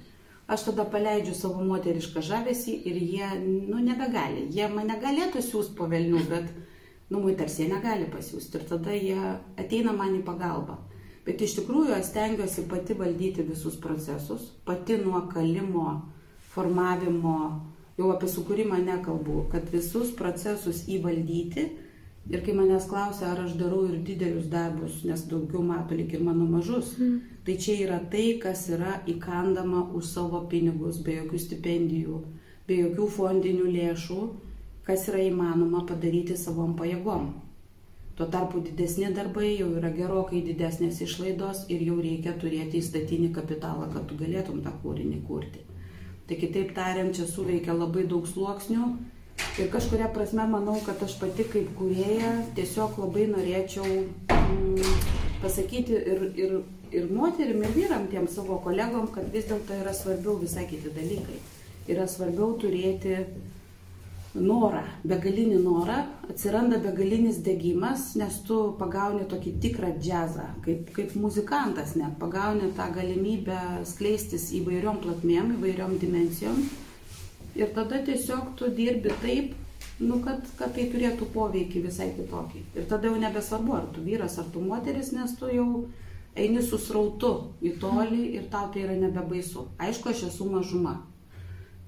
Aš 0.47 0.69
tada 0.69 0.85
paleidžiu 0.93 1.33
savo 1.35 1.65
moterišką 1.67 2.23
žavesį 2.23 2.75
ir 2.87 2.99
jie, 3.01 3.27
nu, 3.43 3.81
nebegali. 3.83 4.45
Jie 4.55 4.69
mane 4.71 4.95
galėtų 5.01 5.43
siūsti 5.43 5.75
po 5.75 5.89
velnių, 5.91 6.21
bet, 6.31 6.47
nu, 7.11 7.25
tarsi 7.41 7.65
jie 7.65 7.67
negali 7.73 8.07
pasiūsti. 8.13 8.55
Ir 8.55 8.69
tada 8.71 8.95
jie 8.95 9.19
ateina 9.59 9.91
man 9.99 10.15
į 10.15 10.23
pagalbą. 10.31 10.79
Bet 11.25 11.41
iš 11.45 11.57
tikrųjų 11.59 11.97
aš 11.97 12.11
stengiuosi 12.11 12.67
pati 12.71 12.95
valdyti 12.97 13.45
visus 13.47 13.75
procesus, 13.81 14.49
pati 14.65 14.97
nuo 15.01 15.25
kalimo, 15.31 15.99
formavimo, 16.53 17.37
jau 17.99 18.13
apie 18.13 18.29
sukūrimą 18.31 18.79
nekalbu, 18.85 19.43
kad 19.51 19.67
visus 19.73 20.13
procesus 20.17 20.85
įvaldyti 20.89 21.67
Ir 22.29 22.43
kai 22.45 22.53
manęs 22.53 22.85
klausia, 22.85 23.31
ar 23.31 23.39
aš 23.41 23.55
darau 23.57 23.87
ir 23.89 24.01
didelius 24.05 24.49
darbus, 24.51 24.99
nes 25.07 25.23
daugiau 25.31 25.63
mato 25.65 25.95
lik 25.97 26.11
ir 26.13 26.21
mano 26.21 26.45
mažus, 26.45 26.91
mm. 26.99 27.15
tai 27.45 27.55
čia 27.57 27.77
yra 27.85 27.97
tai, 28.11 28.25
kas 28.43 28.67
yra 28.69 28.99
įkandama 29.09 29.87
už 29.97 30.05
savo 30.05 30.43
pinigus, 30.51 30.99
be 31.01 31.15
jokių 31.15 31.39
stipendijų, 31.45 32.19
be 32.69 32.77
jokių 32.83 33.07
fondinių 33.15 33.71
lėšų, 33.73 34.19
kas 34.85 35.07
yra 35.09 35.23
įmanoma 35.25 35.81
padaryti 35.89 36.37
savom 36.37 36.75
pajėgom. 36.77 37.31
Tuo 38.19 38.27
tarpu 38.27 38.59
didesni 38.59 39.07
darbai 39.15 39.53
jau 39.55 39.69
yra 39.79 39.93
gerokai 39.95 40.41
didesnės 40.43 40.99
išlaidos 41.05 41.63
ir 41.71 41.85
jau 41.87 41.95
reikia 42.03 42.33
turėti 42.41 42.81
įstatinį 42.83 43.29
kapitalą, 43.37 43.87
kad 43.93 44.09
tu 44.09 44.19
galėtum 44.19 44.59
tą 44.65 44.73
kūrinį 44.83 45.21
kurti. 45.29 45.63
Tai 46.27 46.37
kitaip 46.41 46.75
tariant, 46.75 47.15
čia 47.15 47.29
suveikia 47.29 47.73
labai 47.73 48.03
daug 48.11 48.27
sluoksnių 48.27 48.89
Ir 49.59 49.67
kažkuria 49.71 50.07
prasme 50.15 50.45
manau, 50.47 50.77
kad 50.85 51.01
aš 51.03 51.15
pati 51.19 51.43
kaip 51.51 51.71
kurėja 51.79 52.31
tiesiog 52.55 52.97
labai 53.01 53.25
norėčiau 53.31 53.87
mm, 54.35 55.05
pasakyti 55.43 55.95
ir, 56.13 56.23
ir, 56.39 56.53
ir 56.95 57.09
moterim, 57.11 57.63
ir 57.63 57.73
vyram, 57.75 58.07
tiem 58.11 58.27
savo 58.31 58.59
kolegom, 58.63 59.09
kad 59.15 59.27
vis 59.33 59.47
dėlto 59.49 59.75
yra 59.81 59.93
svarbiau 59.95 60.37
visai 60.39 60.65
kiti 60.69 60.91
dalykai. 60.95 61.39
Yra 61.91 62.07
svarbiau 62.07 62.53
turėti 62.61 63.17
norą, 64.35 64.83
begalinį 65.09 65.61
norą, 65.63 66.01
atsiranda 66.29 66.77
begalinis 66.83 67.39
degimas, 67.45 68.11
nes 68.19 68.41
tu 68.45 68.59
pagauni 68.79 69.25
tokį 69.31 69.55
tikrą 69.63 69.95
džiazą, 69.97 70.45
kaip, 70.65 70.91
kaip 70.97 71.15
muzikantas 71.17 71.95
net, 71.97 72.13
pagauni 72.21 72.69
tą 72.77 72.91
galimybę 72.93 73.57
skleistis 73.89 74.51
įvairiom 74.59 75.01
platmėm, 75.01 75.55
įvairiom 75.57 75.97
dimensijom 76.03 76.61
Ir 77.55 77.73
tada 77.75 77.97
tiesiog 78.05 78.53
tu 78.55 78.69
dirbi 78.75 79.11
taip, 79.21 79.53
nu, 79.99 80.19
kad, 80.23 80.45
kad 80.59 80.71
tai 80.75 80.85
turėtų 80.91 81.27
poveikį 81.33 81.81
visai 81.87 82.11
kitokį. 82.15 82.61
Ir 82.77 82.85
tada 82.87 83.09
jau 83.09 83.17
nebesvarbu, 83.19 83.73
ar 83.75 83.89
tu 83.95 84.03
vyras, 84.05 84.37
ar 84.39 84.47
tu 84.53 84.61
moteris, 84.63 85.11
nes 85.15 85.33
tu 85.39 85.49
jau 85.51 85.69
eini 86.39 86.61
su 86.63 86.79
srautu 86.79 87.33
į 87.65 87.73
tolį 87.81 88.21
ir 88.37 88.45
tau 88.53 88.69
tai 88.71 88.85
yra 88.85 88.95
nebebaisu. 89.01 89.65
Aišku, 89.81 90.13
aš 90.13 90.27
esu 90.29 90.47
mažuma. 90.51 90.99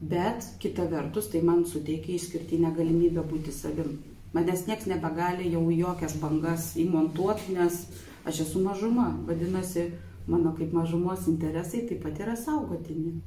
Bet 0.02 0.46
kita 0.60 0.88
vertus, 0.90 1.28
tai 1.30 1.44
man 1.46 1.62
suteikia 1.70 2.16
išskirtinę 2.18 2.72
galimybę 2.74 3.22
būti 3.22 3.54
savim. 3.54 4.00
Manęs 4.34 4.64
nieks 4.66 4.88
nebegali 4.90 5.52
jau 5.52 5.62
jokias 5.70 6.16
bangas 6.18 6.72
įmontuoti, 6.82 7.54
nes 7.54 7.84
aš 8.26 8.40
esu 8.48 8.64
mažuma. 8.64 9.12
Vadinasi, 9.28 9.92
mano 10.26 10.56
kaip 10.58 10.74
mažumos 10.74 11.28
interesai 11.30 11.84
taip 11.90 12.02
pat 12.02 12.18
yra 12.24 12.34
saugotini. 12.40 13.20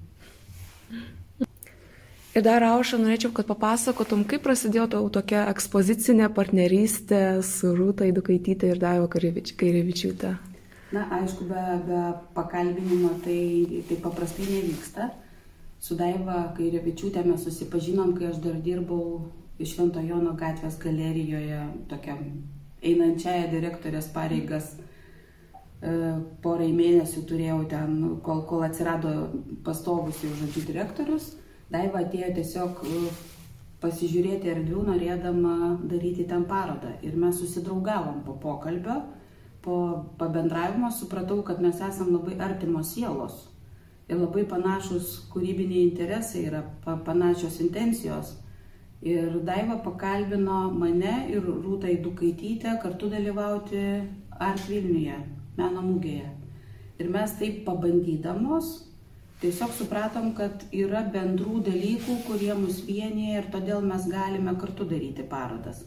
Ir 2.34 2.42
dar, 2.42 2.64
Aušą, 2.66 2.98
norėčiau, 2.98 3.30
kad 3.30 3.46
papasakotum, 3.46 4.24
kaip 4.26 4.42
prasidėjo 4.42 4.88
tau 4.96 5.06
tokia 5.14 5.44
ekspozicinė 5.52 6.26
partnerystė 6.34 7.20
su 7.46 7.70
Rūta 7.78 8.08
Idukaitytė 8.10 8.72
ir 8.72 8.80
Daiva 8.82 9.06
Kairievičiūtė. 9.06 10.32
Na, 10.96 11.04
aišku, 11.20 11.46
be, 11.46 11.62
be 11.86 12.00
pakalbinimo 12.34 13.12
tai, 13.22 13.84
tai 13.86 14.00
paprastai 14.02 14.48
nevyksta. 14.50 15.12
Su 15.84 15.98
Daiva 16.00 16.46
Kairievičiūtė 16.56 17.26
mes 17.26 17.42
susipažinom, 17.44 18.14
kai 18.16 18.30
aš 18.30 18.38
dar 18.40 18.56
dirbau 18.64 19.26
Švento 19.60 20.00
Jono 20.00 20.32
gatvės 20.38 20.78
galerijoje, 20.80 21.60
tokiam 21.90 22.22
einančiaja 22.80 23.50
direktorės 23.52 24.08
pareigas. 24.14 24.72
E, 25.84 25.92
porai 26.40 26.70
mėnesių 26.72 27.26
turėjau 27.28 27.60
ten, 27.68 27.94
kol, 28.24 28.42
kol 28.48 28.64
atsirado 28.64 29.12
pastovus 29.66 30.24
jau 30.24 30.32
žodžiu 30.40 30.64
direktorius. 30.72 31.34
Daiva 31.72 32.00
atėjo 32.00 32.32
tiesiog 32.38 32.80
e, 32.88 33.04
pasižiūrėti 33.84 34.54
erdvių, 34.56 34.86
norėdama 34.88 35.56
daryti 35.84 36.24
ten 36.30 36.48
parodą. 36.48 36.96
Ir 37.04 37.20
mes 37.20 37.36
susidraugavom 37.42 38.22
po 38.24 38.38
pokalbio, 38.40 39.02
po 39.64 39.76
pabendravimo, 40.16 40.88
supratau, 40.96 41.42
kad 41.44 41.60
mes 41.60 41.76
esame 41.76 42.16
labai 42.16 42.40
artimos 42.48 42.96
sielos. 42.96 43.50
Labai 44.12 44.44
panašus 44.44 45.14
kūrybiniai 45.32 45.86
interesai 45.88 46.44
yra, 46.50 46.60
panašios 46.84 47.60
intencijos. 47.64 48.34
Ir 49.04 49.40
Daiva 49.44 49.78
pakalbino 49.84 50.70
mane 50.72 51.14
ir 51.32 51.44
Rūtą 51.44 51.88
Įdukaitytę 51.92 52.78
kartu 52.82 53.08
dalyvauti 53.12 53.80
Art 54.40 54.64
Vilniuje, 54.68 55.16
meno 55.56 55.84
mūgėje. 55.84 56.28
Ir 57.00 57.08
mes 57.12 57.32
taip 57.40 57.64
pabandydamos 57.66 58.74
tiesiog 59.42 59.72
supratom, 59.76 60.30
kad 60.36 60.62
yra 60.72 61.02
bendrų 61.12 61.62
dalykų, 61.66 62.20
kurie 62.28 62.52
mus 62.56 62.80
vienyje 62.86 63.40
ir 63.40 63.50
todėl 63.52 63.84
mes 63.84 64.06
galime 64.08 64.54
kartu 64.60 64.86
daryti 64.88 65.24
parodas. 65.28 65.82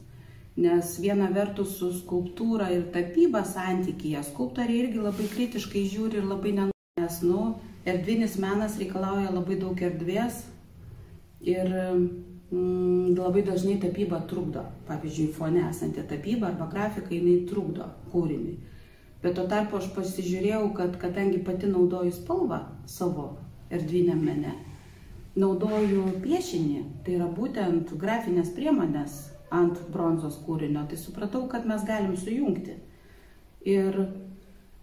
Nes 0.58 0.96
viena 1.02 1.30
vertus 1.34 1.78
su 1.78 1.92
skulptūra 1.94 2.70
ir 2.74 2.90
tapyba 2.94 3.44
santykyje, 3.46 4.24
skulptoriai 4.30 4.84
irgi 4.84 5.02
labai 5.06 5.30
kritiškai 5.34 5.86
žiūri 5.90 6.22
ir 6.22 6.30
labai 6.30 6.54
nenori, 6.60 7.02
nes, 7.02 7.20
nu, 7.26 7.44
erdvinis 7.88 8.38
menas 8.42 8.78
reikalauja 8.82 9.32
labai 9.32 9.58
daug 9.62 9.82
erdvės 9.90 10.44
ir 11.42 11.70
mm, 11.72 13.16
labai 13.18 13.44
dažnai 13.48 13.78
tapyba 13.82 14.20
trukdo. 14.30 14.66
Pavyzdžiui, 14.88 15.34
fone 15.36 15.64
esanti 15.70 16.04
tapyba 16.10 16.52
arba 16.52 16.70
grafika, 16.72 17.14
jinai 17.14 17.46
trukdo 17.50 17.88
kūriniui. 18.12 18.58
Bet 19.24 19.34
tuo 19.38 19.48
tarpu 19.50 19.80
aš 19.80 19.90
pasižiūrėjau, 19.96 20.68
kad 20.78 20.98
kadangi 21.02 21.40
pati 21.46 21.70
naudoju 21.72 22.14
spalvą 22.14 22.62
savo 22.90 23.32
erdviniam 23.74 24.20
mene, 24.24 24.54
naudoju 25.38 26.04
piešinį, 26.22 26.84
tai 27.06 27.18
yra 27.18 27.28
būtent 27.34 27.96
grafinės 28.00 28.54
priemonės 28.56 29.18
ant 29.54 29.80
bronzos 29.94 30.38
kūrinio, 30.46 30.84
tai 30.90 31.00
supratau, 31.00 31.46
kad 31.50 31.66
mes 31.66 31.84
galim 31.88 32.16
sujungti. 32.20 32.78
Ir 33.68 33.98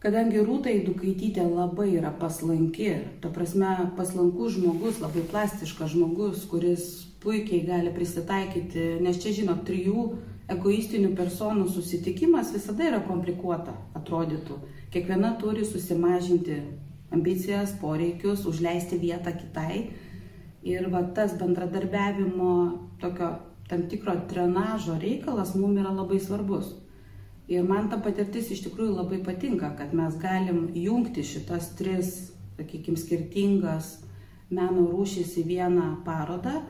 kadangi 0.04 0.42
Rūta 0.44 0.68
Įdukaitytė 0.68 1.46
labai 1.48 1.94
yra 1.96 2.12
paslanki, 2.20 2.90
ta 3.22 3.30
prasme 3.32 3.72
paslankus 3.96 4.58
žmogus, 4.58 5.00
labai 5.00 5.24
plastiškas 5.30 5.94
žmogus, 5.94 6.44
kuris 6.50 6.84
puikiai 7.24 7.64
gali 7.64 7.92
prisitaikyti, 7.94 8.98
nes 9.04 9.20
čia, 9.22 9.32
žinot, 9.40 9.64
trijų 9.64 10.04
egoistinių 10.52 11.14
personų 11.16 11.70
susitikimas 11.72 12.52
visada 12.52 12.84
yra 12.90 13.00
komplikuota, 13.06 13.72
atrodytų. 13.96 14.58
Kiekviena 14.92 15.32
turi 15.40 15.64
susimažinti 15.64 16.60
ambicijas, 17.14 17.72
poreikius, 17.80 18.44
užleisti 18.50 19.00
vietą 19.00 19.32
kitai. 19.38 19.86
Ir 20.64 20.88
va 20.92 21.02
tas 21.16 21.34
bendradarbiavimo 21.40 22.52
tokio 23.00 23.34
tam 23.68 23.88
tikro 23.88 24.14
trenažo 24.28 24.96
reikalas 25.00 25.54
mums 25.56 25.80
yra 25.80 25.92
labai 25.92 26.20
svarbus. 26.20 26.74
Ir 27.52 27.66
man 27.68 27.90
ta 27.92 27.98
patirtis 28.00 28.48
iš 28.54 28.62
tikrųjų 28.64 28.94
labai 28.96 29.18
patinka, 29.24 29.74
kad 29.76 29.92
mes 29.96 30.16
galim 30.20 30.70
jungti 30.72 31.24
šitas 31.26 31.74
tris, 31.76 32.14
sakykime, 32.56 32.96
skirtingas 32.96 33.98
meno 34.54 34.86
rūšys 34.88 35.34
į 35.42 35.44
vieną 35.50 35.90
parodą 36.06 36.62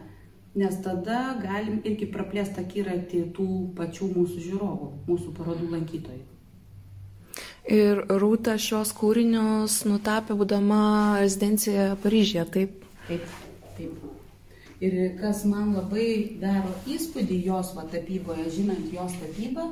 nes 0.54 0.76
tada 0.82 1.34
galim 1.42 1.80
irgi 1.84 2.06
praplėst 2.14 2.58
akiratį 2.62 3.24
tų 3.34 3.48
pačių 3.78 4.10
mūsų 4.14 4.42
žiūrovų, 4.46 4.90
mūsų 5.08 5.34
parodų 5.38 5.70
lankytojų. 5.72 6.22
Ir 7.74 8.02
Rūta 8.20 8.58
šios 8.60 8.92
kūrinius 8.94 9.80
nutapė 9.88 10.36
būdama 10.36 10.82
rezidencijoje 11.22 11.94
Paryžėje, 12.02 12.44
taip? 12.56 12.84
Taip, 13.08 13.38
taip. 13.78 14.04
Ir 14.84 14.98
kas 15.16 15.42
man 15.48 15.72
labai 15.72 16.36
daro 16.42 16.74
įspūdį 16.92 17.38
jos 17.46 17.72
va, 17.74 17.86
tapyboje, 17.88 18.44
žinant 18.52 18.92
jos 18.92 19.16
tapybą, 19.16 19.70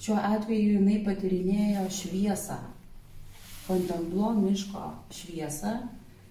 šiuo 0.00 0.16
atveju 0.16 0.76
jinai 0.78 1.00
patirinėjo 1.06 1.86
šviesą, 1.92 2.58
Fontainebleau 3.66 4.34
miško 4.40 4.88
šviesą 5.14 5.78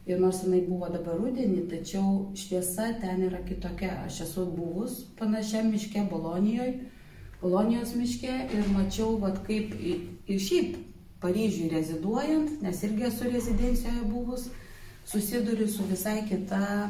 Ir 0.10 0.18
nors 0.18 0.40
jinai 0.42 0.64
buvo 0.66 0.88
dabar 0.90 1.20
rudenį, 1.22 1.68
tačiau 1.70 2.32
šviesa 2.34 2.88
ten 2.98 3.20
yra 3.28 3.44
kitokia. 3.46 3.92
Aš 4.08 4.24
esu 4.26 4.46
buvus 4.56 5.04
panašiam 5.20 5.70
miške 5.70 6.02
Bolonijoje, 6.10 6.80
Bolonijos 7.44 7.92
miške 7.94 8.32
ir 8.58 8.72
mačiau, 8.74 9.20
vat, 9.22 9.38
kaip 9.46 9.76
ir 9.78 10.40
šiaip 10.42 10.80
Paryžiui 11.22 11.70
reziduojant, 11.76 12.56
nes 12.64 12.82
irgi 12.88 13.06
esu 13.06 13.30
rezidencijoje 13.30 14.08
buvus, 14.10 14.48
susiduriu 15.06 15.68
su 15.70 15.86
visai 15.92 16.24
kita 16.26 16.90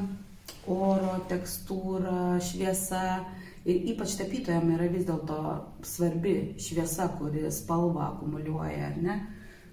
oro 0.68 1.18
tekstūra, 1.28 2.38
šviesa. 2.40 3.04
Ir 3.68 3.90
ypač 3.92 4.16
tapytojams 4.20 4.76
yra 4.78 4.88
vis 4.92 5.08
dėlto 5.08 5.40
svarbi 5.84 6.36
šviesa, 6.62 7.10
kuri 7.20 7.50
spalvą 7.52 8.06
akumuliuoja, 8.14 8.94
ar 8.94 9.02
ne? 9.04 9.18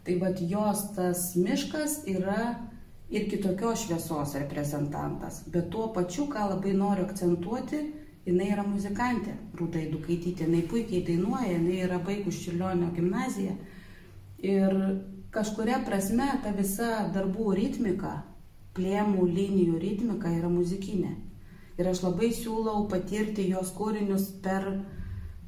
Tai 0.06 0.16
vad 0.22 0.40
jos 0.42 0.82
tas 0.96 1.28
miškas 1.38 2.00
yra 2.10 2.54
ir 3.10 3.28
kitokios 3.30 3.84
šviesos 3.86 4.34
reprezentantas. 4.40 5.44
Bet 5.50 5.70
tuo 5.70 5.88
pačiu, 5.94 6.26
ką 6.30 6.48
labai 6.50 6.74
noriu 6.74 7.06
akcentuoti, 7.06 7.80
jinai 8.26 8.50
yra 8.54 8.64
muzikantė, 8.66 9.36
Rūta 9.58 9.82
Idukaitytė, 9.82 10.46
jinai 10.48 10.64
puikiai 10.70 11.04
dainuoja, 11.06 11.52
jinai 11.54 11.82
yra 11.86 12.00
baigus 12.02 12.40
Čiurlionio 12.42 12.90
gimnaziją. 12.96 13.54
Ir 14.42 14.74
kažkuria 15.34 15.78
prasme 15.86 16.26
ta 16.42 16.50
visa 16.56 17.06
darbų 17.14 17.54
ritmika, 17.56 18.18
plėmų 18.76 19.28
linijų 19.30 19.78
ritmika 19.80 20.32
yra 20.34 20.50
muzikinė. 20.52 21.14
Ir 21.76 21.88
aš 21.90 22.02
labai 22.06 22.30
siūlau 22.32 22.86
patirti 22.88 23.48
jos 23.50 23.72
kūrinius 23.76 24.30
per 24.44 24.68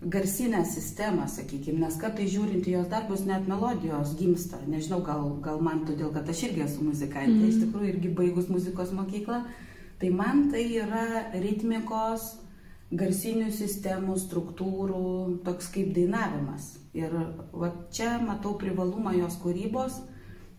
garsinę 0.03 0.65
sistemą, 0.69 1.27
sakykime, 1.31 1.81
nes 1.83 1.97
kartai 1.99 2.29
žiūrint 2.31 2.67
į 2.69 2.75
jos 2.77 2.91
darbus 2.91 3.25
net 3.27 3.49
melodijos 3.51 4.13
gimsta. 4.19 4.61
Nežinau, 4.71 5.01
gal, 5.07 5.25
gal 5.43 5.63
man 5.65 5.83
todėl, 5.89 6.13
kad 6.15 6.29
aš 6.29 6.45
irgi 6.51 6.67
esu 6.67 6.85
muzikantė, 6.87 7.33
mm. 7.35 7.49
iš 7.49 7.57
mhm. 7.57 7.65
tikrųjų 7.65 7.95
irgi 7.95 8.13
baigus 8.21 8.53
muzikos 8.53 8.93
mokyklą. 8.95 9.41
Tai 9.99 10.11
man 10.15 10.45
tai 10.53 10.63
yra 10.79 11.25
ritmikos, 11.35 12.37
garsinių 12.95 13.51
sistemų, 13.53 14.15
struktūrų, 14.23 15.01
toks 15.45 15.73
kaip 15.75 15.91
dainavimas. 15.97 16.77
Ir 16.97 17.13
va, 17.53 17.73
čia 17.93 18.17
matau 18.23 18.55
privalumą 18.61 19.13
jos 19.19 19.37
kūrybos, 19.43 19.99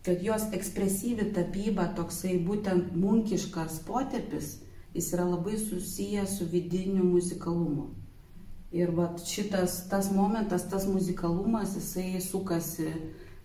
kad 0.05 0.21
jos 0.23 0.49
ekspresyvi 0.55 1.31
tapyba, 1.35 1.89
toksai 1.97 2.37
būtent 2.45 2.93
munkiškas 2.95 3.81
potepis, 3.87 4.59
jis 4.93 5.13
yra 5.13 5.25
labai 5.29 5.57
susijęs 5.57 6.37
su 6.37 6.45
vidiniu 6.51 7.03
muzikalumu. 7.03 7.89
Ir 8.71 8.91
vat 8.93 9.21
šitas, 9.25 9.87
tas 9.89 10.11
momentas, 10.13 10.67
tas 10.69 10.85
muzikalumas, 10.87 11.75
jisai 11.75 12.21
sukasi 12.21 12.91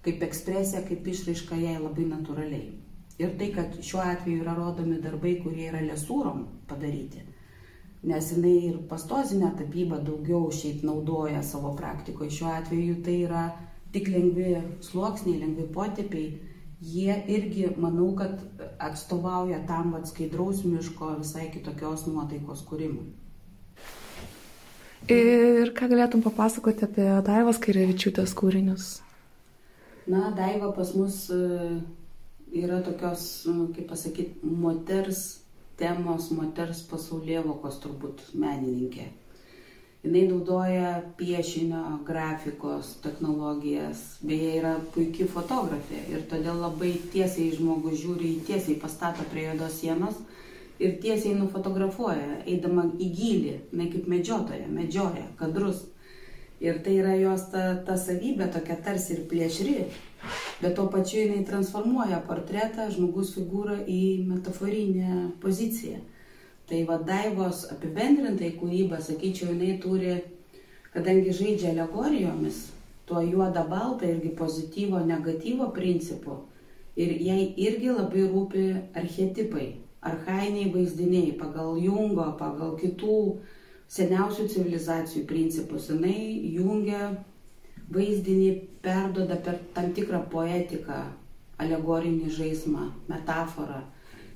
kaip 0.05 0.23
ekspresija, 0.23 0.83
kaip 0.89 1.07
išraiška 1.09 1.57
jai 1.57 1.79
labai 1.81 2.05
natūraliai. 2.11 2.73
Ir 3.19 3.37
tai, 3.39 3.53
kad 3.55 3.77
šiuo 3.81 4.03
atveju 4.03 4.43
yra 4.43 4.57
rodomi 4.59 4.99
darbai, 5.01 5.37
kurie 5.43 5.69
yra 5.71 5.81
lesūrom 5.85 6.43
padaryti, 6.69 7.23
nes 8.05 8.33
jinai 8.35 8.57
ir 8.69 8.81
pastozinę 8.91 9.53
tapybą 9.61 10.01
daugiau 10.05 10.51
šiaip 10.53 10.83
naudoja 10.85 11.43
savo 11.47 11.73
praktikoje. 11.79 12.33
Šiuo 12.35 12.51
atveju 12.53 12.99
tai 13.07 13.15
yra 13.29 13.45
tik 13.95 14.11
lengvi 14.11 14.57
sluoksniai, 14.83 15.39
lengvi 15.45 15.69
potepiai. 15.73 16.27
Jie 16.83 17.15
irgi, 17.31 17.69
manau, 17.79 18.11
kad 18.19 18.41
atstovauja 18.83 19.61
tam 19.69 19.93
vat 19.95 20.09
skaidraus 20.11 20.65
miško 20.67 21.15
visai 21.21 21.49
kitokios 21.53 22.07
nuotaikos 22.09 22.65
kūrimui. 22.69 23.13
Ir 25.13 25.71
ką 25.77 25.91
galėtum 25.91 26.23
papasakoti 26.25 26.87
apie 26.87 27.07
Daivos 27.27 27.61
Kairevičiūtės 27.61 28.33
kūrinius? 28.39 28.87
Na, 30.09 30.31
Daiva 30.37 30.71
pas 30.77 30.95
mus 30.97 31.27
e, 31.33 31.41
yra 32.57 32.81
tokios, 32.85 33.45
nu, 33.49 33.69
kaip 33.77 33.89
pasakyti, 33.93 34.41
moters 34.45 35.45
temos, 35.81 36.31
moters 36.33 36.83
pasaulievokos 36.89 37.79
turbūt 37.85 38.25
menininkė. 38.33 39.11
Jis 40.05 40.29
naudoja 40.31 41.03
piešinio, 41.17 41.99
grafikos 42.05 42.97
technologijas, 43.01 44.19
beje 44.21 44.51
yra 44.59 44.75
puikia 44.93 45.25
fotografė 45.33 46.03
ir 46.13 46.27
todėl 46.29 46.61
labai 46.61 46.91
tiesiai 47.15 47.55
žmogus 47.57 48.03
žiūri, 48.03 48.35
tiesiai 48.45 48.77
pastato 48.83 49.25
prie 49.31 49.47
juodos 49.47 49.79
sienos 49.81 50.21
ir 50.79 50.99
tiesiai 51.01 51.39
nufotografuoja, 51.39 52.43
eidama 52.45 52.85
į 53.01 53.09
gilį, 53.17 53.55
ne 53.73 53.89
kaip 53.95 54.11
medžiotoja, 54.13 54.69
medžioja 54.69 55.25
kadrus. 55.41 55.87
Ir 56.61 56.85
tai 56.85 56.99
yra 57.01 57.17
jos 57.17 57.49
ta, 57.53 57.71
ta 57.87 57.97
savybė 57.97 58.51
tokia 58.53 58.77
tarsi 58.85 59.17
ir 59.17 59.25
plėšri, 59.31 59.79
bet 60.61 60.77
tuo 60.77 60.85
pačiu 60.93 61.23
jinai 61.25 61.47
transformuoja 61.49 62.21
portretą, 62.29 62.91
žmogus 62.93 63.33
figūrą 63.39 63.81
į 63.89 64.03
metaforinę 64.29 65.31
poziciją. 65.41 66.05
Tai 66.69 66.81
vadaivos 66.89 67.67
apibendrintai 67.75 68.55
kūryba, 68.57 69.01
sakyčiau, 69.05 69.53
jinai 69.53 69.79
turi, 69.83 70.15
kadangi 70.95 71.35
žaidžia 71.37 71.75
alegorijomis, 71.75 72.71
tuo 73.05 73.21
juoda 73.21 73.67
balta 73.69 74.09
irgi 74.09 74.33
pozityvo, 74.39 75.03
negatyvo 75.05 75.69
principu. 75.77 76.39
Ir 76.97 77.11
jai 77.21 77.43
irgi 77.59 77.91
labai 77.91 78.25
rūpi 78.31 78.65
archetipai, 78.97 79.67
arhainiai 80.01 80.71
vaizdiniai, 80.73 81.35
pagal 81.41 81.77
Jungo, 81.83 82.31
pagal 82.39 82.77
kitų 82.81 83.19
seniausių 83.91 84.47
civilizacijų 84.53 85.25
principus. 85.29 85.91
Jis 85.91 86.55
jungia 86.57 87.11
vaizdinį, 87.93 88.51
perdoda 88.85 89.37
per 89.37 89.61
tam 89.75 89.93
tikrą 89.97 90.25
poetiką, 90.33 91.03
alegorinį 91.61 92.31
žaismą, 92.33 92.89
metaforą. 93.11 93.83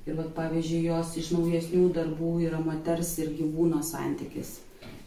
Ir 0.07 0.15
vat, 0.17 0.31
pavyzdžiui, 0.37 0.85
jos 0.87 1.17
iš 1.19 1.33
naujesnių 1.35 1.89
darbų 1.95 2.31
yra 2.47 2.61
moters 2.63 3.17
ir 3.19 3.33
gyvūno 3.37 3.81
santykis. 3.85 4.59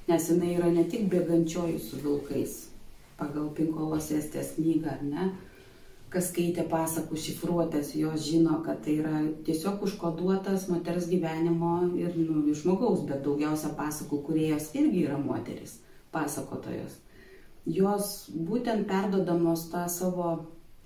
Nes 0.09 0.29
jinai 0.29 0.57
yra 0.57 0.69
ne 0.75 0.85
tik 0.91 1.07
bėgančioji 1.13 1.79
su 1.81 2.01
vilkais, 2.03 2.59
pagal 3.19 3.49
Pinkolos 3.57 4.11
estės 4.13 4.53
knygą, 4.59 4.97
ar 4.97 5.05
ne? 5.07 5.31
Kas 6.13 6.27
skaitė 6.29 6.67
pasakų 6.69 7.17
šifruotės, 7.17 7.95
jos 7.97 8.27
žino, 8.27 8.59
kad 8.67 8.83
tai 8.85 8.99
yra 9.01 9.23
tiesiog 9.47 9.87
užkoduotas 9.87 10.67
moters 10.69 11.07
gyvenimo 11.09 11.71
ir 11.97 12.19
nu, 12.19 12.43
žmogaus, 12.53 13.07
bet 13.09 13.23
daugiausia 13.25 13.71
pasakų 13.79 14.19
kuriejos 14.27 14.69
irgi 14.77 15.07
yra 15.07 15.17
moteris, 15.23 15.79
pasakotojos. 16.13 16.99
Jos 17.65 18.11
būtent 18.35 18.85
perdodamos 18.91 19.65
tą 19.73 19.87
savo 19.89 20.35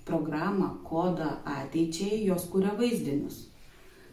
programą, 0.07 0.77
kodą 0.87 1.33
ateičiai, 1.57 2.23
jos 2.29 2.47
kuria 2.53 2.77
vaizdinius. 2.79 3.47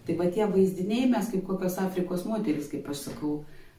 Tai 0.07 0.15
va 0.19 0.27
tie 0.27 0.47
vaizdiniai 0.49 1.07
mes 1.11 1.29
kaip 1.31 1.45
kokios 1.47 1.77
Afrikos 1.79 2.25
moteris, 2.27 2.67
kaip 2.71 2.89
aš 2.91 3.05
sakau, 3.07 3.37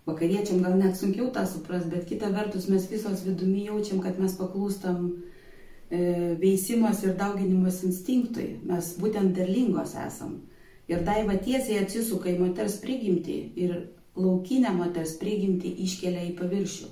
vakariečiam 0.09 0.63
gal 0.65 0.77
net 0.81 0.97
sunkiau 0.97 1.31
tą 1.33 1.45
supras, 1.49 1.85
bet 1.91 2.07
kita 2.09 2.31
vertus 2.33 2.69
mes 2.73 2.87
visos 2.91 3.25
vidumi 3.27 3.67
jaučiam, 3.69 4.01
kad 4.05 4.21
mes 4.21 4.37
paklūstam 4.39 5.05
e, 5.11 6.01
veisimas 6.41 7.05
ir 7.05 7.17
dauginimas 7.21 7.83
instinktui. 7.89 8.55
Mes 8.65 8.95
būtent 9.01 9.37
derlingos 9.37 9.97
esam. 10.01 10.41
Ir 10.89 11.05
daiva 11.05 11.37
tiesiai 11.41 11.83
atsisuka 11.85 12.29
į 12.33 12.41
moters 12.43 12.77
prigimtį 12.83 13.39
ir 13.61 13.79
laukinę 14.17 14.73
moters 14.77 15.17
prigimtį 15.21 15.73
iškelia 15.87 16.27
į 16.29 16.35
paviršių. 16.41 16.91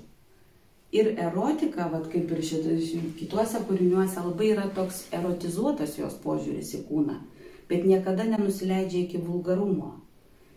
Ir 0.93 1.15
erotika, 1.17 1.87
vat, 1.89 2.09
kaip 2.13 2.33
ir 2.35 2.41
šit, 2.45 2.67
kituose 3.17 3.63
kūriniuose, 3.69 4.21
labai 4.21 4.51
yra 4.53 4.67
toks 4.77 5.07
erotizuotas 5.17 5.97
jos 5.97 6.19
požiūris 6.21 6.75
į 6.77 6.83
kūną, 6.89 7.17
bet 7.69 7.85
niekada 7.89 8.25
nenusileidžia 8.29 9.07
iki 9.07 9.21
vulgarumo. 9.23 9.99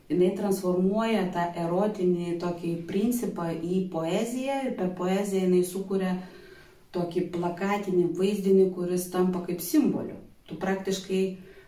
Jis 0.05 0.35
transformuoja 0.37 1.23
tą 1.33 1.47
erotinį 1.57 2.35
tokį 2.41 2.71
principą 2.85 3.47
į 3.49 3.87
poeziją 3.89 4.59
ir 4.67 4.75
per 4.77 4.91
poeziją 4.97 5.47
jinai 5.47 5.63
sukuria 5.65 6.11
tokį 6.93 7.25
plakatinį 7.33 8.11
vaizdinį, 8.19 8.69
kuris 8.75 9.09
tampa 9.13 9.41
kaip 9.47 9.63
simboliu. 9.65 10.19
Tu 10.45 10.57
praktiškai, 10.61 11.21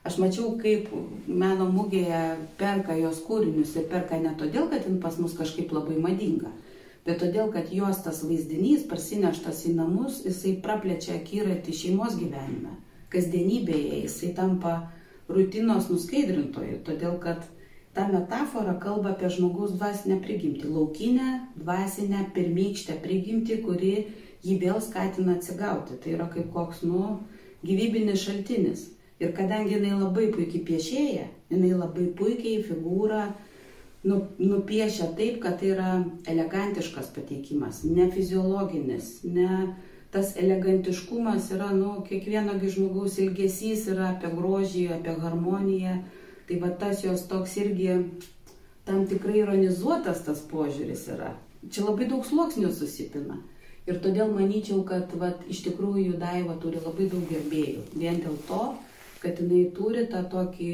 aš 0.05 0.19
mačiau, 0.21 0.53
kaip 0.61 0.91
meno 1.25 1.65
mugėje 1.73 2.21
perka 2.59 2.95
jos 2.99 3.23
kūrinius 3.25 3.73
ir 3.79 3.87
perka 3.89 4.19
ne 4.21 4.35
todėl, 4.37 4.69
kad 4.69 4.85
jin 4.85 5.01
pas 5.01 5.17
mus 5.17 5.33
kažkaip 5.37 5.73
labai 5.73 5.97
madinga, 6.03 6.51
bet 7.07 7.17
todėl, 7.23 7.49
kad 7.55 7.73
jos 7.73 8.03
tas 8.05 8.21
vaizdinys 8.27 8.85
parsineštas 8.91 9.65
į 9.71 9.73
namus, 9.79 10.21
jisai 10.27 10.59
praplečia 10.61 11.17
akiratį 11.17 11.73
šeimos 11.81 12.19
gyvenime, 12.21 12.77
kasdienybėje, 13.09 14.03
jisai 14.05 14.31
tampa 14.37 14.77
rutinos 15.31 15.89
nuskaidrintoju, 15.91 16.81
todėl 16.87 17.17
kad 17.23 17.45
ta 17.97 18.07
metafora 18.11 18.75
kalba 18.81 19.15
apie 19.15 19.29
žmogaus 19.33 19.73
dvasinę 19.77 20.19
prigimtį, 20.23 20.69
laukinę, 20.69 21.31
dvasinę, 21.57 22.27
pirmykštę 22.35 22.99
prigimtį, 23.03 23.61
kuri 23.65 23.93
jį 24.45 24.59
vėl 24.61 24.79
skatina 24.83 25.37
atsigauti. 25.37 25.97
Tai 26.03 26.13
yra 26.13 26.29
kaip 26.33 26.51
koks, 26.53 26.83
nu, 26.85 27.17
gyvybinis 27.65 28.21
šaltinis. 28.23 28.85
Ir 29.17 29.33
kadangi 29.33 29.73
jinai 29.73 29.95
labai 29.97 30.27
puikiai 30.29 30.61
piešėja, 30.67 31.25
jinai 31.49 31.73
labai 31.73 32.05
puikiai 32.19 32.61
figūrą 32.67 33.23
nu, 34.05 34.19
nupiešia 34.37 35.09
taip, 35.17 35.39
kad 35.41 35.57
tai 35.59 35.71
yra 35.73 35.91
elegantiškas 36.29 37.09
pateikimas, 37.15 37.81
ne 37.83 38.05
fiziologinis, 38.13 39.17
ne 39.25 39.73
tas 40.11 40.35
elegantiškumas 40.39 41.51
yra, 41.55 41.71
nu, 41.75 41.97
kiekvienogi 42.07 42.71
žmogaus 42.75 43.17
ilgesys 43.23 43.87
yra 43.91 44.13
apie 44.13 44.31
grožį, 44.33 44.87
apie 44.95 45.17
harmoniją. 45.23 45.99
Tai 46.47 46.61
va 46.63 46.71
tas 46.79 47.03
jos 47.03 47.25
toks 47.27 47.57
irgi 47.59 47.91
tam 48.87 49.03
tikrai 49.09 49.41
ironizuotas 49.41 50.23
tas 50.23 50.39
požiūris 50.47 51.03
yra. 51.11 51.33
Čia 51.67 51.83
labai 51.89 52.07
daug 52.07 52.23
sluoksnių 52.23 52.71
susipina. 52.71 53.41
Ir 53.87 53.99
todėl 54.03 54.31
manyčiau, 54.35 54.81
kad 54.87 55.11
vat, 55.19 55.43
iš 55.51 55.61
tikrųjų 55.67 56.17
Daiva 56.19 56.55
turi 56.63 56.79
labai 56.83 57.07
daug 57.11 57.23
gerbėjų. 57.27 57.83
Vien 57.95 58.19
dėl 58.23 58.35
to, 58.47 58.61
kad 59.21 59.39
jinai 59.41 59.65
turi 59.75 60.05
tą 60.11 60.23
tokį 60.31 60.71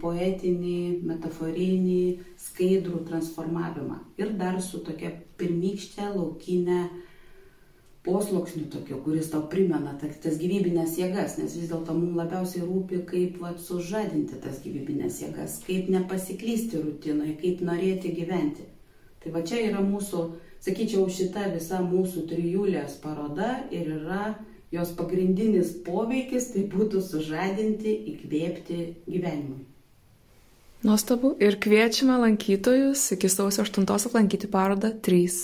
poetinį, 0.00 0.78
metaforinį, 1.08 2.04
skaidrų 2.40 3.02
transformavimą. 3.08 4.00
Ir 4.20 4.32
dar 4.40 4.60
su 4.64 4.80
tokia 4.84 5.12
pirmykštė 5.40 6.10
laukinė 6.16 6.80
posloksniu 8.04 8.66
tokiu, 8.72 8.98
kuris 9.04 9.30
tau 9.32 9.46
primena 9.48 9.94
tas 10.00 10.38
gyvybinės 10.40 10.98
jėgas, 11.00 11.38
nes 11.40 11.56
vis 11.56 11.70
dėlto 11.70 11.96
mums 11.96 12.18
labiausiai 12.20 12.64
rūpi, 12.66 13.02
kaip 13.08 13.38
vat, 13.40 13.60
sužadinti 13.60 14.40
tas 14.44 14.60
gyvybinės 14.64 15.22
jėgas, 15.24 15.60
kaip 15.64 15.88
nepasiklysti 15.92 16.82
rutinoje, 16.84 17.38
kaip 17.40 17.64
norėti 17.64 18.12
gyventi. 18.16 18.68
Tai 19.24 19.32
va 19.32 19.40
čia 19.48 19.62
yra 19.70 19.80
mūsų 19.80 20.26
Sakyčiau, 20.64 21.04
šita 21.12 21.50
visa 21.52 21.82
mūsų 21.84 22.22
trijulės 22.30 22.94
paroda 23.02 23.66
ir 23.68 23.90
yra 23.98 24.30
jos 24.72 24.94
pagrindinis 24.96 25.74
poveikis, 25.84 26.54
tai 26.54 26.62
būtų 26.72 27.02
sužadinti, 27.04 27.92
įkvėpti 28.14 28.78
gyvenimui. 29.04 29.66
Nuostabu 30.84 31.34
ir 31.44 31.58
kviečiame 31.60 32.16
lankytojus 32.22 33.04
iki 33.16 33.28
sausio 33.28 33.64
8 33.66 33.84
aplankyti 34.08 34.48
parodą 34.48 34.94
3. 35.04 35.36